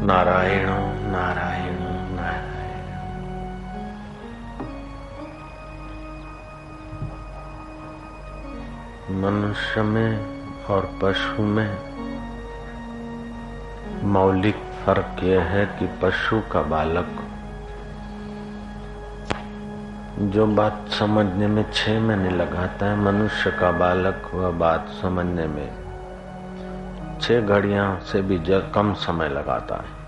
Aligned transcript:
नारायण 0.00 0.68
नारायण 1.12 1.80
नारायण। 2.16 2.86
मनुष्य 9.20 9.82
में 9.82 10.64
और 10.66 10.88
पशु 11.02 11.42
में 11.42 11.70
मौलिक 14.04 14.62
फ़र्क 14.86 15.22
यह 15.22 15.42
है 15.42 15.66
कि 15.78 15.86
पशु 16.02 16.40
का 16.52 16.62
बालक 16.62 17.12
जो 20.32 20.46
बात 20.46 20.88
समझने 20.90 21.46
में 21.46 21.64
छह 21.72 22.00
महीने 22.00 22.30
लगाता 22.30 22.86
है, 22.86 22.96
मनुष्य 22.96 23.50
का 23.50 23.70
बालक 23.72 24.30
वह 24.34 24.50
बात 24.58 24.88
समझने 25.02 25.46
में 25.46 25.89
छह 27.20 27.40
घड़ियाँ 27.40 28.00
से 28.00 28.22
भी 28.22 28.38
कम 28.74 28.92
समय 28.94 29.28
लगाता 29.28 29.76
है। 29.76 29.98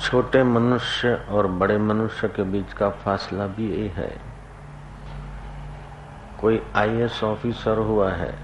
छोटे 0.00 0.42
मनुष्य 0.42 1.14
और 1.28 1.46
बड़े 1.46 1.78
मनुष्य 1.78 2.28
के 2.28 2.42
बीच 2.42 2.72
का 2.72 2.88
फासला 2.90 3.46
भी 3.46 3.70
यही 3.70 3.88
है। 3.88 4.16
कोई 6.40 6.62
आईएएस 6.76 7.22
ऑफिसर 7.24 7.78
हुआ 7.78 8.10
है, 8.12 8.34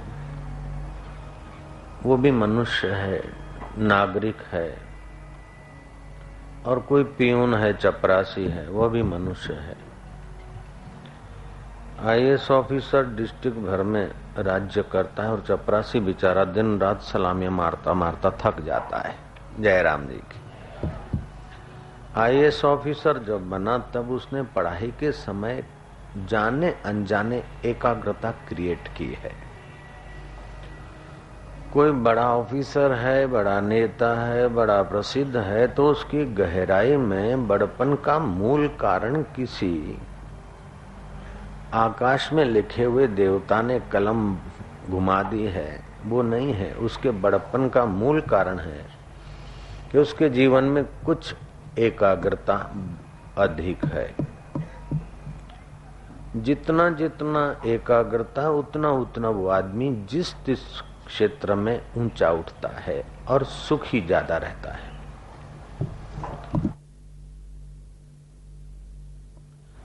वो 2.03 2.17
भी 2.17 2.31
मनुष्य 2.31 2.89
है, 2.89 3.23
नागरिक 3.79 4.37
है, 4.53 4.79
और 6.67 6.79
कोई 6.79 7.05
पियून 7.05 7.55
है, 7.55 7.73
चपरासी 7.73 8.49
है, 8.49 8.69
वो 8.69 8.89
भी 8.89 9.03
मनुष्य 9.03 9.55
है। 9.55 9.90
आईएएस 12.01 12.51
ऑफिसर 12.51 13.07
डिस्ट्रिक्ट 13.07 13.59
भर 13.59 13.83
में 13.83 14.11
राज्य 14.39 14.83
करता 14.83 15.23
है 15.23 15.31
और 15.31 15.41
चपरासी 15.41 16.01
बेचारा 16.01 16.45
दिन 16.45 16.79
रात 16.81 17.01
सलामियाँ 17.01 17.51
मारता 17.53 17.95
मारता 17.95 18.31
थक 18.41 18.61
जाता 18.61 18.99
है। 18.99 19.15
जयराम 19.61 20.07
जी 20.07 20.21
की। 20.25 20.89
आईएएस 22.17 22.65
ऑफिसर 22.65 23.19
जब 23.19 23.49
बना, 23.51 23.77
तब 23.79 24.11
उसने 24.11 24.43
पढ़ाई 24.55 24.93
के 25.01 25.13
समय 25.13 25.65
जाने 26.27 26.75
अनजाने 26.87 27.43
एकाग्रता 27.65 28.31
क्रिएट 28.49 28.89
की 28.89 29.13
है। 29.15 29.33
कोई 31.73 31.91
बड़ा 31.91 32.29
ऑफिसर 32.37 32.93
है, 32.93 33.27
बड़ा 33.27 33.61
नेता 33.61 34.15
है, 34.21 34.49
बड़ा 34.49 34.83
प्रसिद्ध 34.83 35.37
है 35.37 35.67
तो 35.69 35.89
उसकी 35.89 36.25
गहराई 36.35 36.97
में 36.97 37.49
बड़पन 37.49 37.95
का 37.95 38.19
मूल 38.19 38.67
कारण 38.69 39.23
किसी 39.37 39.99
आकाश 41.75 42.33
में 42.33 42.45
लिखे 42.45 42.85
हुए 42.85 43.07
देवता 43.07 43.61
ने 43.63 43.79
कलम 43.93 44.35
घुमा 44.91 45.23
दी 45.23 45.45
है। 45.47 45.69
वो 46.07 46.23
नहीं 46.23 46.53
है। 46.55 46.73
उसके 46.75 47.11
बड़पन 47.11 47.69
का 47.69 47.85
मूल 47.85 48.21
कारण 48.21 48.59
है 48.59 48.85
कि 49.93 49.99
उसके 49.99 50.29
जीवन 50.29 50.65
में 50.65 50.85
कुछ 51.07 51.35
एकाग्रता 51.79 52.57
अधिक 53.39 53.85
है। 53.85 54.09
जितना 56.37 56.89
जितना 56.91 57.45
एकाग्रता, 57.67 58.49
उतना 58.51 58.91
उतना 58.91 59.29
वो 59.29 59.49
आदमी 59.49 59.91
जिस 60.11 60.35
जिस 60.47 60.61
क्षेत्र 61.07 61.55
में 61.55 61.81
ऊँचा 61.99 62.31
उठता 62.31 62.69
है 62.79 63.03
और 63.29 63.45
सुखी 63.45 64.01
ज़्यादा 64.01 64.37
रहता 64.37 64.73
है। 64.73 64.90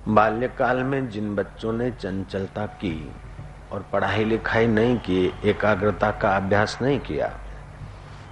बाल्यकाल 0.07 0.83
में 0.83 1.09
जिन 1.09 1.35
बच्चों 1.35 1.73
ने 1.73 1.91
चंचलता 1.91 2.65
की 2.65 3.11
और 3.71 3.85
पढ़ाई 3.93 4.25
लिखाई 4.25 4.67
नहीं 4.67 4.97
की, 4.97 5.33
एकाग्रता 5.45 6.11
का 6.11 6.35
अभ्यास 6.37 6.77
नहीं 6.81 6.99
किया, 6.99 7.31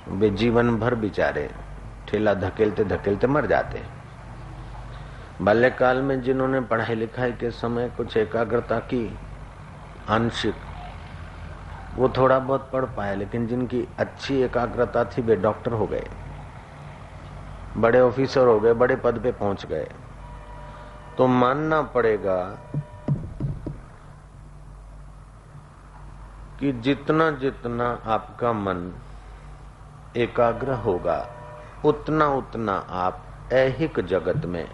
वे 0.10 0.30
जीवन 0.30 0.78
भर 0.78 0.96
बिचारे, 0.96 1.50
ठेला 2.08 2.34
धकेलते 2.34 2.84
धकेलते 2.84 3.28
मर 3.28 3.46
जाते। 3.46 3.82
बाल्यकाल 5.42 6.02
में 6.02 6.22
जिन्होंने 6.22 6.62
पढ़ाई 6.62 6.96
लिखाई 6.96 7.32
के 7.32 7.52
समय 7.52 7.90
कुछ 7.98 8.18
एकाग्रता 8.18 8.80
की, 8.80 9.20
आंशिक, 10.10 10.56
वो 11.96 12.10
थोड़ा 12.10 12.40
बहुत 12.40 12.70
पढ़ 12.74 12.86
पाए, 12.86 13.16
लेकिन 13.16 13.48
जिनकी 13.48 13.88
अच्छी 14.00 14.42
एकाग्रता 14.42 15.04
थी, 15.04 15.22
वे 15.22 15.36
डॉक्टर 15.36 15.72
हो 15.72 15.88
गए। 15.88 16.06
बड़े 17.78 18.00
ऑफिसर 18.00 18.48
हो 18.48 18.60
गए, 18.60 18.74
बड़े 18.74 18.96
पद 18.96 19.20
पे 19.20 19.32
पहुँच 19.32 19.66
गए। 19.66 19.90
तो 21.18 21.28
मानना 21.28 21.82
पड़ेगा 21.82 22.58
कि 26.60 26.72
जितना 26.72 27.32
जितना 27.32 28.00
आपका 28.06 28.54
मन 28.54 28.94
एकाग्र 30.18 30.74
होगा, 30.74 31.30
उतना 31.86 32.28
उतना 32.28 32.86
आप 32.90 33.26
ऐहिक 33.54 34.00
जगत 34.00 34.46
में 34.46 34.72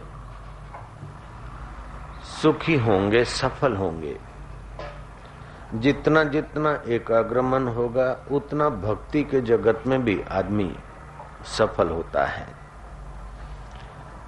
सुखी 2.23 2.77
होंगे, 2.77 3.25
सफल 3.25 3.75
होंगे। 3.75 4.19
जितना 5.75 6.23
जितना 6.23 6.83
एकाग्र 6.87 7.41
मन 7.41 7.67
होगा, 7.67 8.25
उतना 8.31 8.69
भक्ति 8.69 9.23
के 9.23 9.41
जगत 9.41 9.83
में 9.87 10.03
भी 10.03 10.21
आदमी 10.21 10.75
सफल 11.45 11.89
होता 11.89 12.25
है। 12.25 12.58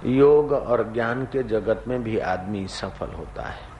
योग 0.04 0.52
और 0.52 0.92
ज्ञान 0.92 1.24
के 1.24 1.42
जगत 1.42 1.84
में 1.88 2.02
भी 2.02 2.18
आदमी 2.18 2.68
सफल 2.68 3.06
होता 3.06 3.42
है। 3.42 3.72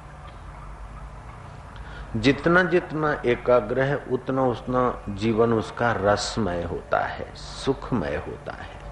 जितना 2.17 2.63
जितना 2.63 3.23
एकाग्र 3.27 3.81
है, 3.81 3.97
उतना 3.97 4.43
उतना 4.43 5.03
जीवन 5.09 5.53
उसका 5.53 5.93
रसमय 5.93 6.63
होता 6.63 7.01
है, 7.01 7.35
सुखमय 7.35 8.17
होता 8.17 8.53
है। 8.53 8.83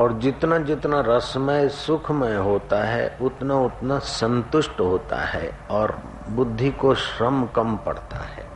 और 0.00 0.12
जितना 0.12 0.58
जितना 0.58 1.00
रसमय, 1.00 1.68
सुखमय 1.68 2.34
होता 2.34 2.84
है, 2.84 3.18
उतना 3.22 3.54
उतना 3.54 3.98
संतुष्ट 3.98 4.80
होता 4.80 5.16
है 5.16 5.58
और 5.70 6.02
बुद्धि 6.30 6.70
को 6.70 6.94
श्रम 6.94 7.46
कम 7.46 7.76
पड़ता 7.76 8.16
है। 8.16 8.46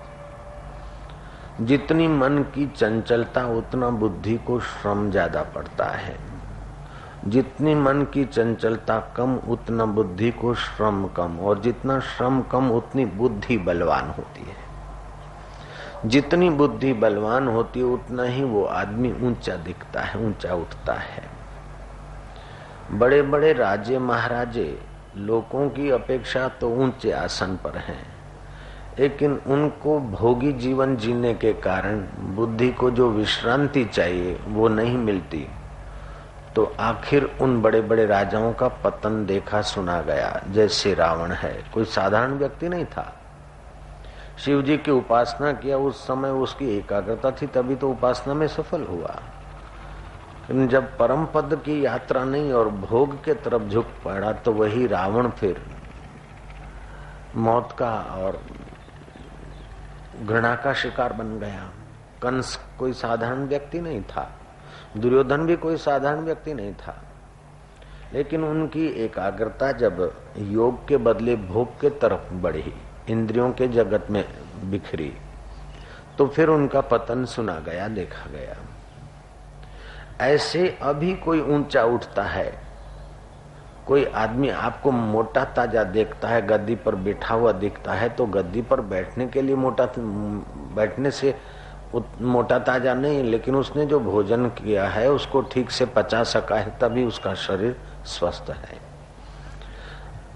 जितनी 1.60 2.08
मन 2.08 2.38
की 2.38 2.66
चंचलता, 2.66 3.46
उतना 3.46 3.90
बुद्धि 3.90 4.36
को 4.36 4.60
श्रम 4.60 5.10
ज़्यादा 5.10 5.42
पड़ता 5.42 5.84
है। 5.84 6.27
जितनी 7.26 7.74
मन 7.74 8.02
की 8.02 8.24
चंचलता 8.24 8.98
कम, 9.16 9.36
उतना 9.36 9.84
बुद्धि 9.84 10.30
को 10.30 10.54
श्रम 10.54 11.06
कम, 11.06 11.38
और 11.38 11.60
जितना 11.60 12.00
श्रम 12.00 12.42
कम, 12.42 12.70
उतनी 12.70 13.04
बुद्धि 13.04 13.58
बलवान 13.58 14.08
होती 14.08 14.40
है। 14.40 14.68
जितनी 16.06 16.50
बुद्धि 16.50 16.92
बलवान 16.92 17.48
होती 17.48 17.80
है, 17.80 17.86
उतना 17.86 18.22
ही 18.22 18.44
वो 18.44 18.64
आदमी 18.64 19.12
ऊँचा 19.12 19.56
दिखता 19.56 20.00
है, 20.00 20.26
ऊँचा 20.26 20.54
उठता 20.54 20.92
है। 20.92 21.24
बड़े 22.92 23.22
बड़े 23.22 23.52
राजे, 23.52 23.98
महाराजे, 23.98 24.82
लोगों 25.16 25.68
की 25.70 25.90
अपेक्षा 25.90 26.48
तो 26.48 26.70
ऊँचे 26.70 27.12
आसन 27.12 27.56
पर 27.64 27.76
हैं, 27.76 28.06
लेकिन 28.98 29.40
उनको 29.46 30.00
भोगी 30.00 30.52
जीवन 30.52 30.96
जीने 30.96 31.34
के 31.34 31.52
कारण 31.52 32.00
बुद्धि 32.36 32.72
को 32.72 32.90
जो 32.90 33.10
विश्रांति 33.10 33.84
चाहिए, 33.84 34.40
वो 34.48 34.68
नहीं 34.68 34.96
मिलती। 34.96 35.46
तो 36.58 36.64
आखिर 36.80 37.24
उन 37.40 37.60
बड़े 37.62 37.80
बड़े 37.80 38.04
राजाओं 38.06 38.52
का 38.52 38.68
पतन 38.68 39.26
देखा 39.26 39.60
सुना 39.62 40.00
गया, 40.02 40.42
जैसे 40.50 40.94
रावण 40.94 41.32
है। 41.32 41.52
कोई 41.74 41.84
साधारण 41.84 42.32
व्यक्ति 42.32 42.68
नहीं 42.68 42.84
था। 42.84 43.04
शिव 44.38 44.62
जी 44.62 44.76
की 44.76 44.90
उपासना 44.90 45.52
किया 45.52 45.76
उस 45.78 46.06
समय 46.06 46.30
उसकी 46.30 46.76
एकाग्रता 46.78 47.30
थी, 47.30 47.46
तभी 47.46 47.74
तो 47.74 47.90
उपासना 47.90 48.34
में 48.34 48.46
सफल 48.46 48.82
हुआ। 48.82 49.14
जब 50.50 50.96
परम 50.98 51.24
पद 51.26 51.60
की 51.64 51.84
यात्रा 51.84 52.24
नहीं 52.24 52.52
और 52.52 52.68
भोग 52.68 53.24
के 53.24 53.34
तरफ़ 53.34 53.62
झुक 53.62 53.86
पड़ा 54.04 54.32
तो 54.32 54.52
वही 54.52 54.86
रावण 54.86 55.28
फिर 55.30 55.62
मौत 57.36 57.76
का 57.78 57.92
और 58.16 58.40
घृणा 60.24 60.54
का 60.56 60.72
शिकार 60.72 61.12
बन 61.12 61.38
गया। 61.38 61.70
कंस 62.22 62.58
कोई 62.78 62.92
साधारण 62.92 63.46
व्यक्ति 63.46 63.80
नहीं 63.80 64.02
था। 64.02 64.30
दुर्योधन 64.96 65.46
भी 65.46 65.56
कोई 65.56 65.76
साधारण 65.76 66.20
व्यक्ति 66.20 66.54
नहीं 66.54 66.72
था। 66.74 66.96
लेकिन 68.12 68.44
उनकी 68.44 68.86
एकाग्रता 69.04 69.70
जब 69.72 70.00
योग 70.38 70.86
के 70.88 70.96
बदले 70.98 71.34
भोग 71.38 71.80
के 71.80 71.90
तरफ़ 71.92 72.32
बढ़ी, 72.34 72.72
इंद्रियों 73.10 73.50
के 73.52 73.68
जगत 73.68 74.06
में 74.10 74.24
बिखरी 74.64 75.12
तो 76.18 76.26
फिर 76.26 76.48
उनका 76.48 76.80
पतन 76.82 77.24
सुना 77.24 77.58
गया, 77.60 77.88
देखा 77.88 78.30
गया। 78.30 78.56
ऐसे 80.24 80.68
अभी 80.82 81.12
कोई 81.16 81.40
ऊँचा 81.40 81.82
उठता 81.84 82.22
है, 82.22 82.52
कोई 83.86 84.04
आदमी 84.04 84.48
आपको 84.48 84.90
मोटा 84.90 85.44
ताज़ा 85.46 85.84
देखता 85.84 86.28
है, 86.28 86.46
गद्दी 86.46 86.74
पर 86.76 86.94
बैठा 86.96 87.34
हुआ 87.34 87.52
दिखता 87.54 87.92
है 87.92 88.08
तो 88.08 88.26
गद्दी 88.28 88.62
पर 88.62 88.80
बैठने 88.82 89.26
के 89.26 89.42
लिए 89.42 89.54
मोटा, 89.56 89.86
बैठने 89.96 91.10
से 91.10 91.34
मोटा 91.94 92.58
ताज़ा 92.58 92.94
नहीं, 92.94 93.22
लेकिन 93.22 93.54
उसने 93.56 93.86
जो 93.86 94.00
भोजन 94.00 94.46
किया 94.48 94.88
है, 94.88 95.10
उसको 95.10 95.40
ठीक 95.42 95.70
से 95.70 95.84
पचा 95.86 96.22
सका 96.24 96.56
है, 96.56 96.78
तभी 96.78 97.04
उसका 97.04 97.34
शरीर 97.34 97.76
स्वस्थ 98.06 98.50
है। 98.50 98.76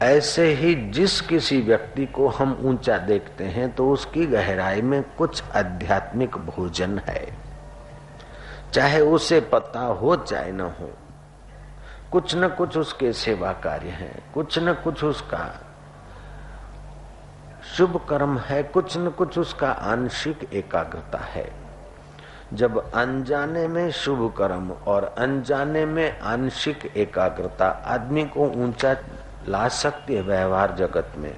ऐसे 0.02 0.46
ही 0.52 0.74
जिस 0.90 1.20
किसी 1.20 1.60
व्यक्ति 1.60 2.06
को 2.06 2.28
हम 2.28 2.58
ऊँचा 2.64 2.96
देखते 2.98 3.44
हैं 3.44 3.70
तो 3.74 3.90
उसकी 3.90 4.26
गहराई 4.26 4.82
में 4.82 5.02
कुछ 5.18 5.42
आध्यात्मिक 5.56 6.36
भोजन 6.38 6.98
है। 6.98 7.26
चाहे 8.72 9.00
उसे 9.00 9.40
पता 9.52 9.80
हो, 9.80 10.16
चाहे 10.16 10.52
न 10.52 10.60
हो, 10.60 10.90
कुछ 12.12 12.34
न 12.36 12.48
कुछ 12.48 12.76
उसके 12.76 13.12
सेवा 13.12 13.52
कार्य 13.62 13.88
है, 13.90 14.12
कुछ 14.34 14.58
न 14.58 14.72
कुछ 14.74 15.04
उसका 15.04 15.44
शुभ 17.72 17.96
कर्म 18.08 18.36
है, 18.38 18.62
कुछ 18.62 18.96
न 18.96 19.08
कुछ 19.08 19.38
उसका 19.38 19.70
आंशिक 19.70 20.48
एकाग्रता 20.54 21.18
है। 21.26 21.50
जब 22.52 22.78
अनजाने 22.92 23.66
में 23.68 23.90
शुभ 23.92 24.32
कर्म 24.38 24.70
और 24.86 25.04
अनजाने 25.18 25.84
में 25.86 26.20
आंशिक 26.20 26.84
एकाग्रता 26.96 27.68
आदमी 27.86 28.24
को 28.26 28.48
ऊँचा 28.64 28.96
ला 29.48 29.66
सकती 29.68 30.14
है 30.14 30.22
व्यवहार 30.22 30.74
जगत 30.76 31.12
में 31.18 31.34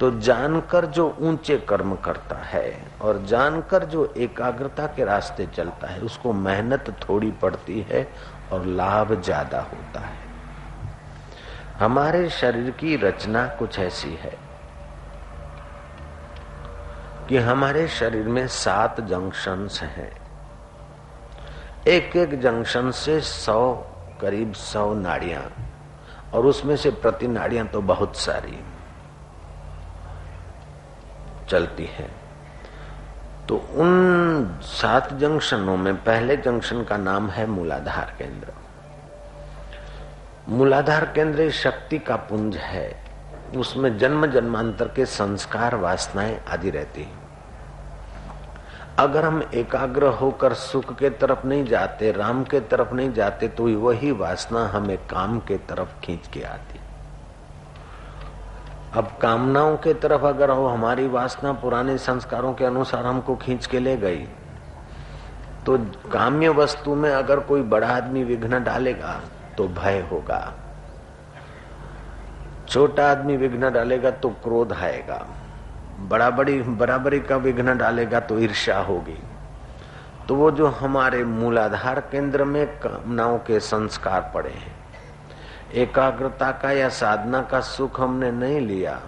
तो 0.00 0.10
जानकर 0.20 0.86
जो 0.86 1.06
ऊँचे 1.20 1.56
कर्म 1.68 1.94
करता 1.96 2.36
है 2.44 2.66
और 3.02 3.24
जानकर 3.26 3.84
जो 3.84 4.12
एकाग्रता 4.16 4.86
के 4.86 5.04
रास्ते 5.04 5.46
चलता 5.46 5.86
है, 5.86 6.00
उसको 6.00 6.32
मेहनत 6.32 6.94
थोड़ी 7.00 7.30
पड़ती 7.42 7.80
है 7.90 8.06
और 8.52 8.66
लाभ 8.66 9.20
ज़्यादा 9.22 9.60
होता 9.62 10.00
है। 10.00 10.18
हमारे 11.78 12.28
शरीर 12.30 12.70
की 12.70 12.96
रचना 12.98 13.46
कुछ 13.58 13.78
ऐसी 13.78 14.18
है। 14.22 14.32
कि 17.30 17.36
हमारे 17.36 17.88
शरीर 17.88 18.28
में 18.28 18.46
सात 18.46 19.00
जंक्शंस 19.00 19.82
हैं। 19.82 20.10
एक 21.88 22.16
एक 22.16 22.40
जंक्शन 22.40 22.90
से 22.90 23.20
सौ, 23.20 23.74
करीब 24.20 24.52
सौ 24.52 24.94
नाड़ियाँ, 24.94 25.42
और 26.34 26.46
उसमें 26.46 26.76
से 26.76 26.90
प्रति 26.90 27.28
नाड़ियाँ 27.28 27.66
तो 27.66 27.80
बहुत 27.80 28.16
सारी 28.16 28.58
चलती 31.48 31.84
है। 31.84 32.10
तो 33.48 33.56
उन 33.56 34.58
सात 34.62 35.12
जंक्शनों 35.12 35.76
में 35.76 35.94
पहले 36.04 36.36
जंक्शन 36.36 36.84
का 36.84 36.96
नाम 36.96 37.30
है 37.30 37.46
मूलाधार 37.46 38.14
केंद्र। 38.18 38.52
मूलाधार 40.48 41.04
केंद्र 41.04 41.50
शक्ति 41.50 41.98
का 41.98 42.16
पुंज 42.16 42.56
है। 42.56 43.10
उसमें 43.56 43.98
जन्म 43.98 44.26
जन्मांतर 44.26 44.88
के 44.88 45.06
संस्कार 45.06 45.74
वासनाएँ 45.76 46.40
आदि 46.48 46.70
रहती 46.70 47.02
है। 47.02 47.19
अगर 49.00 49.24
हम 49.24 49.42
एकाग्र 49.54 50.06
होकर 50.14 50.54
सुख 50.54 50.92
के 50.98 51.10
तरफ़ 51.10 51.46
नहीं 51.46 51.64
जाते, 51.64 52.10
राम 52.12 52.42
के 52.44 52.60
तरफ़ 52.60 52.92
नहीं 52.94 53.12
जाते 53.12 53.48
तो 53.48 53.68
वही 53.80 54.10
वासना 54.12 54.66
हमें 54.66 54.96
काम 55.06 55.38
के 55.40 55.56
तरफ़ 55.68 56.00
खींच 56.00 56.26
के 56.28 56.42
आती। 56.42 56.80
अब 58.94 59.10
कामनाओं 59.22 59.76
के 59.76 59.94
तरफ़ 59.94 60.24
अगर 60.24 60.50
हो, 60.50 60.66
हमारी 60.66 61.06
वासना 61.08 61.52
पुराने 61.52 61.96
संस्कारों 61.98 62.52
के 62.54 62.64
अनुसार 62.64 63.06
हमको 63.06 63.36
खींच 63.36 63.66
के 63.66 63.78
ले 63.78 63.96
गई 63.96 64.26
तो 65.66 65.76
काम्य 66.12 66.48
वस्तु 66.48 66.94
में 66.94 67.10
अगर 67.10 67.40
कोई 67.40 67.62
बड़ा 67.62 67.88
आदमी 67.88 68.24
विघ्न 68.24 68.62
डालेगा 68.64 69.20
तो 69.58 69.68
भय 69.70 70.00
होगा। 70.12 70.40
छोटा 72.68 73.10
आदमी 73.10 73.36
विघ्न 73.36 73.72
डालेगा 73.72 74.10
तो 74.10 74.28
क्रोध 74.42 74.72
आएगा। 74.72 75.26
बराबरी 76.00 76.60
बराबरी 76.62 77.20
का 77.20 77.36
विघ्न 77.36 77.76
डालेगा 77.78 78.20
तो 78.20 78.38
ईर्षा 78.38 78.78
होगी। 78.80 79.18
तो 80.28 80.34
वो 80.34 80.50
जो 80.50 80.66
हमारे 80.66 81.22
मूलाधार 81.24 82.00
केंद्र 82.12 82.44
में 82.44 82.66
कामनाओं 82.80 83.38
के 83.38 83.60
संस्कार 83.60 84.30
पड़े 84.34 84.50
हैं, 84.50 84.74
एकाग्रता 85.74 86.50
का 86.52 86.70
या 86.70 86.88
साधना 86.88 87.42
का 87.42 87.60
सुख 87.60 88.00
हमने 88.00 88.30
नहीं 88.32 88.60
लिया 88.60 89.00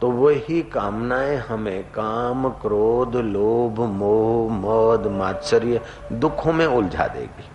तो 0.00 0.10
वही 0.10 0.62
कामनाएँ 0.64 1.36
हमें 1.38 1.82
काम, 1.90 2.48
क्रोध, 2.60 3.16
लोभ, 3.16 3.80
मोह, 3.80 4.50
मद, 4.54 5.06
मात्सर्य, 5.12 5.80
दुखों 6.12 6.52
में 6.52 6.66
उलझा 6.66 7.06
देगी। 7.06 7.48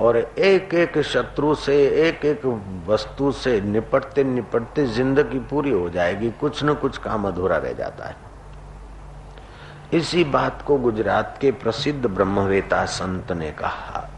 और 0.00 0.16
एक 0.16 0.74
एक 0.74 0.98
शत्रु 1.02 1.54
से 1.54 1.74
एक 2.08 2.24
एक 2.24 2.46
वस्तु 2.86 3.32
से 3.32 3.60
निपटते 3.60 4.24
निपटते 4.24 4.86
ज़िंदगी 4.86 5.38
पूरी 5.38 5.70
हो 5.70 5.90
जाएगी, 5.90 6.30
कुछ 6.30 6.64
न 6.64 6.74
कुछ 6.74 6.98
काम 6.98 7.28
अधूरा 7.28 7.56
रह 7.56 7.72
जाता 7.72 8.08
है। 8.08 8.16
इसी 9.92 10.24
बात 10.24 10.62
को 10.62 10.78
गुजरात 10.78 11.38
के 11.40 11.50
प्रसिद्ध 11.52 12.06
ब्रह्मवेता 12.06 12.84
संत 12.84 13.32
ने 13.32 13.50
कहा। 13.50 14.08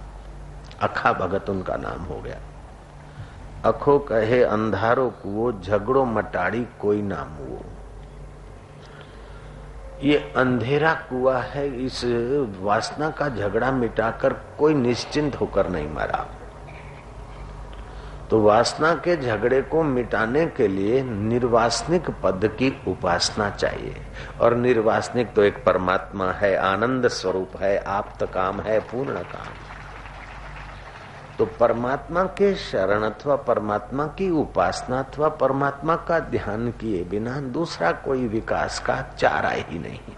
अखा 0.83 1.13
भगत 1.13 1.51
उनका 1.51 1.77
नाम 1.77 2.05
हो 2.05 2.21
गया। 2.21 2.39
अखो 3.65 3.99
कहे, 3.99 4.43
अंधारो 4.43 5.09
कुओ, 5.23 5.53
झगड़ो 5.53 6.05
मटाड़ी 6.05 6.67
कोई 6.81 7.03
नाम 7.03 7.29
वो 7.37 7.65
ये 10.03 10.33
अंधेरा 10.37 10.95
कुआ 10.95 11.39
है, 11.39 11.85
इस 11.85 12.05
वासना 12.61 13.11
का 13.11 13.29
झगड़ा 13.29 13.73
मिटाकर 13.73 14.33
कोई 14.33 14.75
निश्चिंत 14.75 15.41
होकर 15.41 15.69
नहीं 15.69 15.89
मरा। 15.91 16.27
तो 18.31 18.41
वासना 18.43 18.95
के 18.95 19.17
झगड़े 19.17 19.63
को 19.63 19.83
मिटाने 19.83 20.47
के 20.47 20.69
लिए 20.69 21.03
निर्वासनिक 21.03 22.11
पद 22.23 22.41
की 22.59 22.83
उपासना 22.89 23.51
चाहिए। 23.51 23.97
और 24.41 24.55
निर्वासनिक 24.55 25.35
तो 25.35 25.43
एक 25.43 25.65
परमात्मा 25.65 26.31
है, 26.33 26.57
आनंद 26.57 27.09
स्वरूप 27.09 27.51
है, 27.61 27.77
आप्त 27.79 28.25
काम 28.25 28.61
है, 28.61 28.81
पूर्ण 28.81 29.15
काम। 29.15 29.72
तो 31.43 31.47
परमात्मा 31.47 32.23
के 32.25 32.55
शरण 32.55 33.03
अथवा 33.03 33.37
परमात्मा 33.37 34.07
की 34.07 34.31
उपासना 34.31 34.99
अथवा 34.99 35.29
परमात्मा 35.29 35.97
का 35.97 36.19
ध्यान 36.21 36.71
किए 36.71 37.05
बिना 37.05 37.41
दूसरा 37.41 37.93
कोई 37.93 38.27
विकास 38.27 38.79
का 38.79 39.03
चारा 39.19 39.51
ही 39.51 39.79
नहीं। 39.79 40.15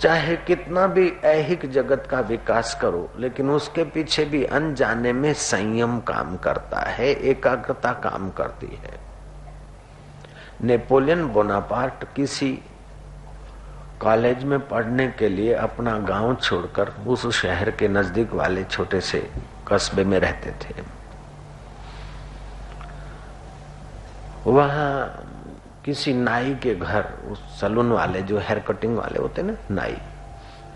चाहे 0.00 0.36
कितना 0.36 0.86
भी 0.86 1.08
ऐहिक 1.24 1.70
जगत 1.70 2.08
का 2.10 2.20
विकास 2.20 2.78
करो, 2.82 3.10
लेकिन 3.18 3.50
उसके 3.50 3.84
पीछे 3.84 4.24
भी 4.24 4.44
अनजाने 4.44 5.12
में 5.12 5.32
संयम 5.32 5.98
काम 6.00 6.36
करता 6.36 6.80
है, 6.80 7.08
एकाग्रता 7.10 7.92
काम 7.92 8.30
करती 8.30 8.66
है। 8.66 9.00
नेपोलियन 10.62 11.26
बोनापार्ट 11.28 12.04
किसी 12.16 12.58
कॉलेज 14.00 14.44
में 14.44 14.58
पढ़ने 14.68 15.06
के 15.08 15.28
लिए 15.28 15.54
अपना 15.54 15.98
गाँव 15.98 16.34
छोड़कर 16.34 16.88
उस 17.06 17.26
शहर 17.40 17.70
के 17.70 17.88
नज़दीक 17.88 18.32
वाले 18.32 18.64
छोटे 18.64 19.00
से 19.00 19.28
कस्बे 19.68 20.04
में 20.04 20.18
रहते 20.18 20.50
थे। 20.50 20.82
वहाँ 24.46 25.20
किसी 25.84 26.12
नाई 26.14 26.54
के 26.54 26.74
घर, 26.74 27.04
उस 27.30 27.60
सलून 27.60 27.92
वाले 27.92 28.22
जो 28.22 28.38
हेयर 28.38 28.58
कटिंग 28.58 28.96
वाले 28.96 29.18
होते 29.18 29.42
ना, 29.42 29.56
नाई, 29.70 29.96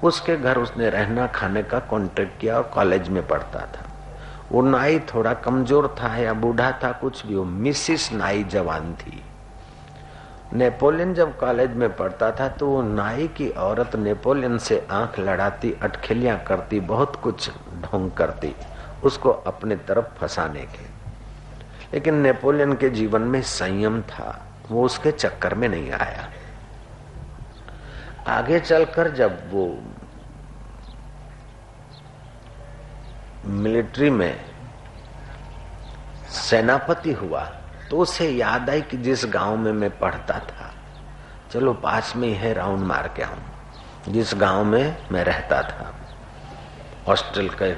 उसके 0.02 0.36
घर 0.36 0.58
उसने 0.58 0.90
रहना 0.90 1.26
खाने 1.26 1.62
का 1.62 1.78
कॉन्ट्रैक्ट 1.78 2.40
किया 2.40 2.56
और 2.56 2.70
कॉलेज 2.74 3.08
में 3.08 3.26
पढ़ता 3.26 3.60
था। 3.66 3.84
वो 4.52 4.62
नाई 4.62 4.98
थोड़ा 4.98 5.32
कमज़ोर 5.34 5.94
था 6.00 6.16
या 6.16 6.32
बूढ़ा 6.32 6.70
था, 6.84 6.92
कुछ 6.92 7.26
भी 7.26 7.34
वो 7.34 7.44
मिसिस 7.44 8.12
नाई 8.12 8.44
जवान 8.44 8.94
थी। 8.94 9.22
नेपोलियन 10.52 11.14
जब 11.14 11.36
कॉलेज 11.38 11.70
में 11.70 11.96
पढ़ता 11.96 12.30
था 12.32 12.48
तो 12.48 12.66
वो 12.68 12.82
नाई 12.82 13.28
की 13.28 13.48
औरत 13.50 13.96
नेपोलियन 13.96 14.58
से 14.58 14.86
आँख 14.90 15.18
लड़ाती, 15.18 15.72
अटखेलियाँ 15.72 16.38
करती, 16.44 16.80
बहुत 16.80 17.16
कुछ 17.16 17.50
ढोंग 17.50 18.10
करती, 18.10 18.54
उसको 19.04 19.30
अपने 19.30 19.76
तरफ़ 19.76 20.06
फंसाने 20.18 20.60
के 20.60 20.86
लेकिन 21.94 22.14
नेपोलियन 22.14 22.72
के 22.72 22.90
जीवन 22.90 23.22
में 23.22 23.42
संयम 23.42 24.02
था, 24.02 24.46
वो 24.70 24.84
उसके 24.84 25.12
चक्कर 25.12 25.54
में 25.54 25.68
नहीं 25.68 25.90
आया। 25.90 26.28
आगे 28.28 28.60
चलकर 28.60 29.10
जब 29.10 29.38
वो 29.52 29.78
मिलिट्री 33.46 34.10
में 34.10 34.40
सेनापति 36.30 37.12
हुआ 37.12 37.57
तो 37.90 37.98
उसे 37.98 38.28
याद 38.28 38.70
आई 38.70 38.80
कि 38.82 38.96
जिस 38.96 39.24
गाँव 39.26 39.56
में 39.56 39.72
मैं 39.72 39.90
पढ़ता 39.98 40.38
था, 40.40 40.72
चलो 41.52 41.72
पास 41.74 42.12
में 42.16 42.28
ही 42.38 42.52
राउंड 42.52 42.86
मार 42.86 43.08
के 43.16 43.22
आऊँ। 43.22 44.12
जिस 44.12 44.34
गाँव 44.36 44.64
में 44.64 44.96
मैं 45.12 45.24
रहता 45.24 45.62
था, 45.62 45.94
हॉस्टल 47.08 47.48
के 47.62 47.72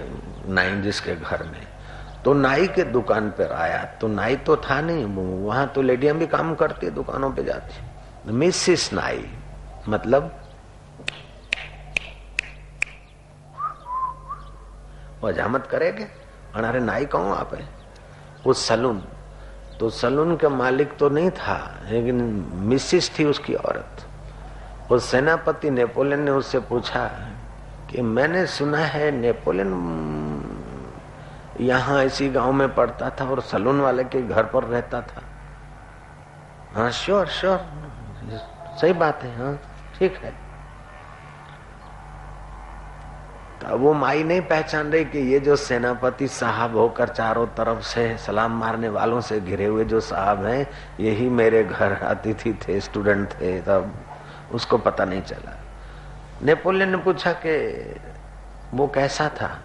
नाई 0.52 0.81
जिसके 0.83 1.14
घर 1.17 1.43
में 1.43 1.67
तो 2.25 2.33
नाई 2.35 2.67
के 2.69 2.85
दुकान 2.85 3.29
पर 3.31 3.52
आया। 3.52 3.83
तो 4.00 4.09
नाई 4.09 4.37
तो 4.38 4.57
था 4.59 4.81
नहीं 4.81 5.05
वहाँ 5.45 5.67
तो 5.67 5.83
लेडियाँ 5.83 6.17
भी 6.17 6.26
काम 6.26 6.55
करती, 6.55 6.90
दुकानों 6.90 7.31
पे 7.33 7.45
जाती। 7.45 8.33
मिसिस 8.33 8.93
नाई 8.93 9.25
मतलब 9.88 10.37
वजामत 15.25 15.67
करेगे। 15.67 16.05
अरे 16.55 16.81
नाई 16.81 17.05
कहूँ 17.07 17.35
आप 17.35 17.59
उस 18.47 18.67
सलून 18.69 19.02
तो 19.81 19.89
सलून 19.91 20.37
का 20.37 20.49
मालिक 20.49 20.97
तो 20.99 21.09
नहीं 21.09 21.31
था, 21.31 21.59
लेकिन 21.91 22.17
मिसिस 22.69 23.19
थी 23.19 23.25
उसकी 23.25 23.55
औरत। 23.55 24.05
वो 24.91 24.99
सेनापति 24.99 25.71
नेपोलियन 25.71 26.21
ने 26.21 26.31
उससे 26.31 26.59
पूछा 26.69 27.07
कि 27.91 28.03
मैंने 28.03 28.45
सुना 28.47 28.79
है 28.79 29.11
नेपोलियन 29.11 29.73
यहाँ 31.61 32.05
इसी 32.05 32.29
गाँव 32.29 32.53
में 32.53 32.75
पढ़ता 32.75 33.11
था 33.11 33.25
और 33.31 33.41
सलून 33.43 33.81
वाले 33.81 34.05
के 34.05 34.23
घर 34.23 34.45
पर 34.53 34.65
रहता 34.65 35.01
था। 35.03 35.23
हाँ 36.73 36.91
श्योर 36.93 37.27
श्योर 37.29 37.59
सही 38.81 38.93
बात 38.93 39.23
है 39.23 39.37
हाँ 39.39 39.55
ठीक 39.99 40.17
है। 40.17 40.33
तो 43.61 43.76
वो 43.76 43.93
माई 43.93 44.23
नहीं 44.23 44.40
पहचान 44.40 44.93
रही 44.93 45.05
कि 45.05 45.19
ये 45.19 45.40
जो 45.40 45.57
सेनापति 45.57 46.29
साहब 46.29 46.76
होकर 46.76 47.09
चारों 47.09 47.47
तरफ़ 47.47 47.81
से 47.81 48.19
सलाम 48.19 48.52
मारने 48.52 48.88
वालों 48.88 49.21
से 49.21 49.40
घिरे 49.40 49.67
हुए 49.67 49.85
जो 49.85 50.00
साहब 50.00 50.45
हैं 50.45 50.67
यही 51.00 51.29
मेरे 51.29 51.64
घर 51.64 51.93
अतिथि 51.93 52.52
थे 52.52 52.81
स्टूडेंट 52.81 53.33
थे 53.33 53.61
तब 53.62 53.95
उसको 54.52 54.79
पता 54.79 55.05
नहीं 55.05 55.23
चला। 55.23 55.57
नेपोलियन 56.43 56.90
ने 56.90 56.97
पूछा 56.97 57.33
कि 57.33 57.55
वो 58.75 58.87
कैसा 58.87 59.29
था? 59.29 59.59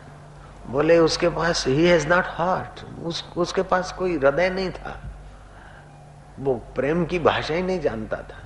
बोले 0.68 0.98
उसके 0.98 1.30
पास 1.30 1.68
ही 1.68 1.88
हैज़ 1.88 2.08
नॉट 2.08 2.24
हार्ट 2.28 3.04
उस, 3.04 3.34
उसके 3.38 3.62
पास 3.62 3.92
कोई 3.92 4.18
हृदय 4.18 4.50
नहीं 4.50 4.72
था। 4.72 5.00
वो 6.40 6.56
प्रेम 6.76 7.06
की 7.06 7.20
भाषा 7.20 7.54
ही 7.54 7.62
नहीं 7.62 7.80
जानता 7.80 8.18
था। 8.18 8.45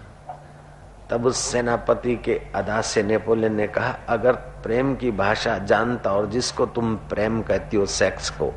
तब 1.09 1.25
उस 1.25 1.37
सेनापति 1.37 2.15
के 2.15 2.41
अदा 2.55 2.81
से 2.81 3.03
नेपोलियन 3.03 3.55
ने 3.55 3.67
कहा, 3.67 3.99
अगर 4.09 4.33
प्रेम 4.33 4.95
की 4.95 5.11
भाषा 5.11 5.57
जानता 5.57 6.11
और 6.11 6.25
जिसको 6.25 6.65
तुम 6.65 6.95
प्रेम 6.95 7.41
कहती 7.41 7.77
हो 7.77 7.85
सेक्स 7.85 8.29
को, 8.29 8.53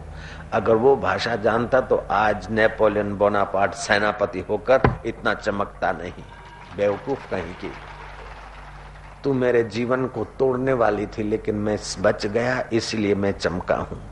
अगर 0.52 0.74
वो 0.74 0.96
भाषा 0.96 1.36
जानता 1.36 1.80
तो 1.80 1.96
आज 2.10 2.50
नेपोलियन 2.50 3.14
बोनापार्ट 3.16 3.72
सेनापति 3.72 4.40
होकर 4.40 4.80
इतना 5.06 5.34
चमकता 5.34 5.92
नहीं। 5.92 6.24
बेवकूफ़ 6.76 7.30
कहीं 7.30 7.54
की। 7.54 7.72
तू 9.24 9.32
मेरे 9.32 9.62
जीवन 9.62 10.06
को 10.06 10.24
तोड़ने 10.24 10.72
वाली 10.72 11.06
थी, 11.06 11.22
लेकिन 11.22 11.54
मैं 11.54 11.78
बच 12.00 12.26
गया, 12.26 12.64
इसलिए 12.72 13.14
मैं 13.14 13.32
चमका 13.32 13.76
हूँ। 13.76 14.02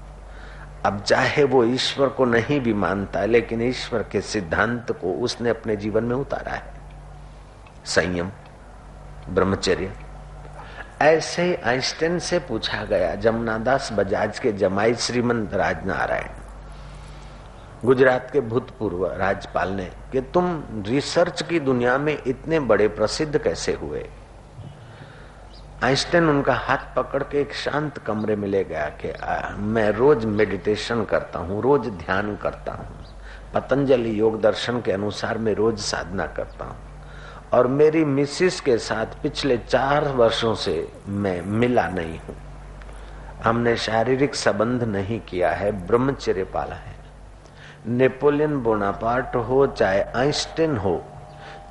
अब 0.84 1.00
चाहे 1.00 1.44
वो 1.44 1.64
ईश्वर 1.64 2.08
को 2.08 2.24
नहीं 2.24 2.60
भी 2.60 2.72
मानता, 2.72 3.24
लेकिन 3.24 3.62
ईश्वर 3.62 4.02
के 4.02 4.20
सिद्धांत 4.20 4.92
को 4.92 5.12
उसने 5.12 5.50
अपने 5.50 5.76
जीवन 5.76 6.04
में 6.04 6.16
उतारा 6.16 6.52
है। 6.52 6.79
संयम, 7.84 8.30
ब्रह्मचर्य। 9.28 9.92
ऐसे 11.02 11.54
आइंस्टाइन 11.66 12.18
से 12.18 12.38
पूछा 12.38 12.84
गया 12.84 13.14
जमुनादास 13.14 13.88
बजाज 13.92 14.38
के 14.38 14.52
जमाई 14.52 14.94
श्रीमंत 14.94 15.54
राजनारायण। 15.54 16.28
गुजरात 17.84 18.30
के 18.30 18.40
भूतपूर्व 18.40 19.06
राज्यपाल 19.12 19.68
ने 19.68 19.90
कि 20.12 20.20
तुम 20.20 20.62
रिसर्च 20.86 21.42
की 21.42 21.60
दुनिया 21.60 21.96
में 21.98 22.16
इतने 22.26 22.60
बड़े 22.60 22.88
प्रसिद्ध 22.88 23.38
कैसे 23.38 23.72
हुए? 23.72 24.08
आइंस्टाइन 25.84 26.28
उनका 26.28 26.54
हाथ 26.54 26.94
पकड़ 26.96 27.22
के 27.22 27.40
एक 27.40 27.54
शांत 27.54 27.98
कमरे 27.98 28.36
में 28.36 28.48
ले 28.48 28.62
गया 28.64 28.88
कि 29.00 29.12
मैं 29.58 29.88
रोज 29.90 30.24
मेडिटेशन 30.24 31.04
करता 31.04 31.38
हूँ, 31.38 31.62
रोज 31.62 31.88
ध्यान 31.88 32.36
करता 32.36 32.72
हूँ। 32.72 33.04
पतंजलि 33.54 34.18
योग 34.20 34.40
दर्शन 34.40 34.80
के 34.80 34.92
अनुसार 34.92 35.38
मैं 35.38 35.54
रोज 35.54 35.78
साधना 35.78 36.26
करता 36.26 36.64
हूँ। 36.64 36.89
और 37.52 37.66
मेरी 37.66 38.04
मिसिस 38.04 38.60
के 38.60 38.78
साथ 38.78 39.06
पिछले 39.22 39.58
चार 39.58 40.08
वर्षों 40.08 40.54
से 40.54 40.88
मैं 41.08 41.42
मिला 41.42 41.88
नहीं 41.88 42.18
हूँ। 42.18 42.36
हमने 43.44 43.76
शारीरिक 43.76 44.34
संबंध 44.34 44.82
नहीं 44.82 45.20
किया 45.20 45.50
है, 45.50 45.86
ब्रह्मचर्य 45.86 46.44
पाला 46.44 46.76
है। 46.76 46.94
नेपोलियन 47.86 48.56
बोनापार्ट 48.56 49.36
हो, 49.36 49.66
चाहे 49.66 50.02
आइंस्टीन 50.02 50.76
हो, 50.76 51.04